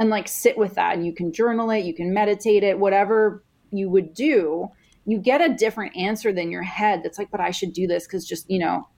And 0.00 0.10
like 0.10 0.26
sit 0.26 0.58
with 0.58 0.74
that 0.74 0.96
and 0.96 1.06
you 1.06 1.12
can 1.12 1.32
journal 1.32 1.70
it 1.70 1.84
you 1.84 1.94
can 1.94 2.12
meditate 2.12 2.64
it 2.64 2.76
whatever 2.76 3.44
you 3.70 3.88
would 3.88 4.12
do 4.12 4.68
you 5.06 5.18
get 5.18 5.40
a 5.40 5.54
different 5.54 5.96
answer 5.96 6.32
than 6.32 6.50
your 6.50 6.62
head 6.62 7.02
that's 7.02 7.18
like, 7.18 7.30
but 7.30 7.40
I 7.40 7.50
should 7.50 7.72
do 7.72 7.86
this 7.86 8.06
because 8.06 8.26
just, 8.26 8.48
you 8.50 8.58
know, 8.58 8.88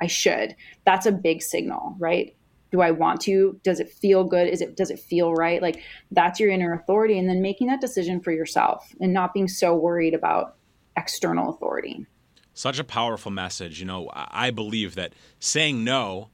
I 0.00 0.06
should. 0.06 0.54
That's 0.84 1.06
a 1.06 1.12
big 1.12 1.42
signal, 1.42 1.96
right? 1.98 2.34
Do 2.70 2.80
I 2.80 2.90
want 2.90 3.20
to? 3.22 3.58
Does 3.64 3.80
it 3.80 3.90
feel 3.90 4.24
good? 4.24 4.48
Is 4.48 4.60
it 4.60 4.76
does 4.76 4.90
it 4.90 4.98
feel 4.98 5.34
right? 5.34 5.62
Like 5.62 5.82
that's 6.10 6.38
your 6.38 6.50
inner 6.50 6.74
authority 6.74 7.18
and 7.18 7.28
then 7.28 7.40
making 7.40 7.68
that 7.68 7.80
decision 7.80 8.20
for 8.20 8.30
yourself 8.30 8.94
and 9.00 9.12
not 9.12 9.32
being 9.32 9.48
so 9.48 9.74
worried 9.74 10.14
about 10.14 10.56
external 10.96 11.48
authority. 11.48 12.06
Such 12.52 12.78
a 12.78 12.84
powerful 12.84 13.30
message. 13.30 13.80
You 13.80 13.86
know, 13.86 14.10
I 14.12 14.50
believe 14.50 14.96
that 14.96 15.14
saying 15.38 15.82
no 15.82 16.28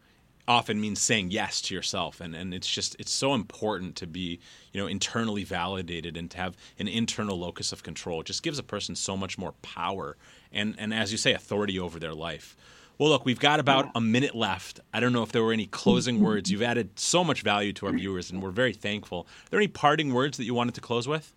often 0.46 0.80
means 0.80 1.00
saying 1.00 1.30
yes 1.30 1.60
to 1.62 1.74
yourself. 1.74 2.20
And 2.20 2.34
and 2.34 2.52
it's 2.54 2.68
just 2.68 2.96
it's 2.98 3.12
so 3.12 3.34
important 3.34 3.96
to 3.96 4.06
be 4.06 4.40
you 4.72 4.80
know 4.80 4.86
internally 4.86 5.44
validated 5.44 6.16
and 6.16 6.30
to 6.30 6.36
have 6.38 6.56
an 6.78 6.88
internal 6.88 7.38
locus 7.38 7.72
of 7.72 7.82
control. 7.82 8.20
It 8.20 8.26
just 8.26 8.42
gives 8.42 8.58
a 8.58 8.62
person 8.62 8.94
so 8.94 9.16
much 9.16 9.38
more 9.38 9.52
power 9.62 10.16
and 10.52 10.74
and 10.78 10.92
as 10.92 11.12
you 11.12 11.18
say 11.18 11.32
authority 11.32 11.78
over 11.78 11.98
their 11.98 12.14
life. 12.14 12.56
Well 12.98 13.08
look 13.08 13.24
we've 13.24 13.40
got 13.40 13.60
about 13.60 13.90
a 13.94 14.00
minute 14.00 14.34
left. 14.34 14.80
I 14.92 15.00
don't 15.00 15.12
know 15.12 15.22
if 15.22 15.32
there 15.32 15.42
were 15.42 15.52
any 15.52 15.66
closing 15.66 16.20
words. 16.20 16.50
You've 16.50 16.62
added 16.62 16.98
so 16.98 17.24
much 17.24 17.42
value 17.42 17.72
to 17.74 17.86
our 17.86 17.92
viewers 17.92 18.30
and 18.30 18.42
we're 18.42 18.50
very 18.50 18.72
thankful. 18.72 19.20
Are 19.20 19.50
there 19.50 19.60
any 19.60 19.68
parting 19.68 20.12
words 20.12 20.36
that 20.38 20.44
you 20.44 20.54
wanted 20.54 20.74
to 20.74 20.80
close 20.80 21.08
with 21.08 21.32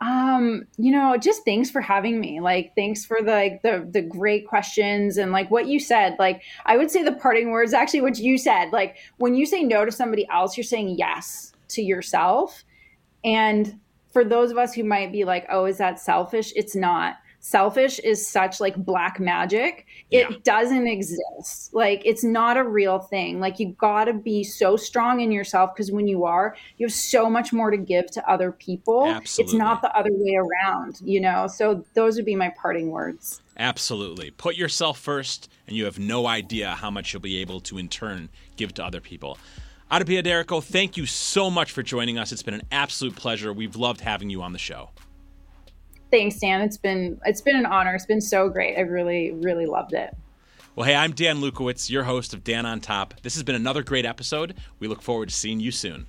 um, 0.00 0.64
you 0.78 0.90
know, 0.90 1.16
just 1.18 1.44
thanks 1.44 1.68
for 1.68 1.82
having 1.82 2.20
me. 2.20 2.40
Like, 2.40 2.72
thanks 2.74 3.04
for 3.04 3.20
the 3.20 3.32
like, 3.32 3.62
the 3.62 3.86
the 3.90 4.00
great 4.00 4.48
questions 4.48 5.18
and 5.18 5.30
like 5.30 5.50
what 5.50 5.66
you 5.66 5.78
said. 5.78 6.16
Like, 6.18 6.42
I 6.64 6.78
would 6.78 6.90
say 6.90 7.02
the 7.02 7.12
parting 7.12 7.50
words 7.50 7.74
actually 7.74 8.00
what 8.00 8.18
you 8.18 8.38
said. 8.38 8.72
Like, 8.72 8.96
when 9.18 9.34
you 9.34 9.44
say 9.44 9.62
no 9.62 9.84
to 9.84 9.92
somebody 9.92 10.26
else, 10.30 10.56
you're 10.56 10.64
saying 10.64 10.96
yes 10.98 11.52
to 11.68 11.82
yourself. 11.82 12.64
And 13.24 13.78
for 14.12 14.24
those 14.24 14.50
of 14.50 14.56
us 14.56 14.72
who 14.72 14.84
might 14.84 15.12
be 15.12 15.24
like, 15.24 15.46
"Oh, 15.50 15.66
is 15.66 15.76
that 15.78 16.00
selfish?" 16.00 16.52
It's 16.56 16.74
not 16.74 17.16
selfish 17.40 17.98
is 18.00 18.26
such 18.26 18.60
like 18.60 18.76
black 18.76 19.18
magic 19.18 19.86
it 20.10 20.30
yeah. 20.30 20.36
doesn't 20.44 20.86
exist 20.86 21.72
like 21.72 22.02
it's 22.04 22.22
not 22.22 22.56
a 22.56 22.62
real 22.62 22.98
thing 22.98 23.40
like 23.40 23.58
you 23.58 23.72
got 23.78 24.04
to 24.04 24.12
be 24.12 24.44
so 24.44 24.76
strong 24.76 25.20
in 25.20 25.32
yourself 25.32 25.70
because 25.74 25.90
when 25.90 26.06
you 26.06 26.24
are 26.24 26.54
you 26.76 26.86
have 26.86 26.92
so 26.92 27.30
much 27.30 27.52
more 27.52 27.70
to 27.70 27.78
give 27.78 28.06
to 28.10 28.30
other 28.30 28.52
people 28.52 29.06
Absolutely. 29.06 29.50
it's 29.50 29.58
not 29.58 29.80
the 29.80 29.94
other 29.96 30.10
way 30.12 30.36
around 30.36 31.00
you 31.02 31.20
know 31.20 31.46
so 31.46 31.84
those 31.94 32.16
would 32.16 32.26
be 32.26 32.36
my 32.36 32.52
parting 32.60 32.90
words 32.90 33.40
Absolutely. 33.58 34.30
Put 34.30 34.56
yourself 34.56 34.98
first, 34.98 35.50
and 35.66 35.76
you 35.76 35.84
have 35.84 35.98
no 35.98 36.26
idea 36.26 36.70
how 36.70 36.90
much 36.90 37.12
you'll 37.12 37.20
be 37.20 37.42
able 37.42 37.60
to, 37.60 37.76
in 37.76 37.88
turn, 37.88 38.30
give 38.56 38.72
to 38.74 38.84
other 38.84 39.02
people. 39.02 39.36
Adapia 39.92 40.22
D'Errico, 40.22 40.62
thank 40.62 40.96
you 40.96 41.04
so 41.04 41.50
much 41.50 41.70
for 41.70 41.82
joining 41.82 42.16
us. 42.16 42.32
It's 42.32 42.42
been 42.42 42.54
an 42.54 42.62
absolute 42.72 43.16
pleasure. 43.16 43.52
We've 43.52 43.76
loved 43.76 44.00
having 44.00 44.30
you 44.30 44.40
on 44.40 44.54
the 44.54 44.58
show. 44.58 44.90
Thanks, 46.10 46.38
Dan. 46.38 46.60
It's 46.60 46.76
been 46.76 47.20
it's 47.24 47.40
been 47.40 47.56
an 47.56 47.66
honor. 47.66 47.94
It's 47.94 48.06
been 48.06 48.20
so 48.20 48.48
great. 48.48 48.76
I 48.76 48.80
really 48.80 49.32
really 49.32 49.66
loved 49.66 49.92
it. 49.92 50.16
Well, 50.76 50.86
hey, 50.86 50.94
I'm 50.94 51.12
Dan 51.12 51.38
Lukowitz, 51.38 51.90
your 51.90 52.04
host 52.04 52.32
of 52.32 52.44
Dan 52.44 52.64
on 52.64 52.80
Top. 52.80 53.14
This 53.22 53.34
has 53.34 53.42
been 53.42 53.54
another 53.54 53.82
great 53.82 54.06
episode. 54.06 54.56
We 54.78 54.88
look 54.88 55.02
forward 55.02 55.28
to 55.28 55.34
seeing 55.34 55.60
you 55.60 55.72
soon. 55.72 56.06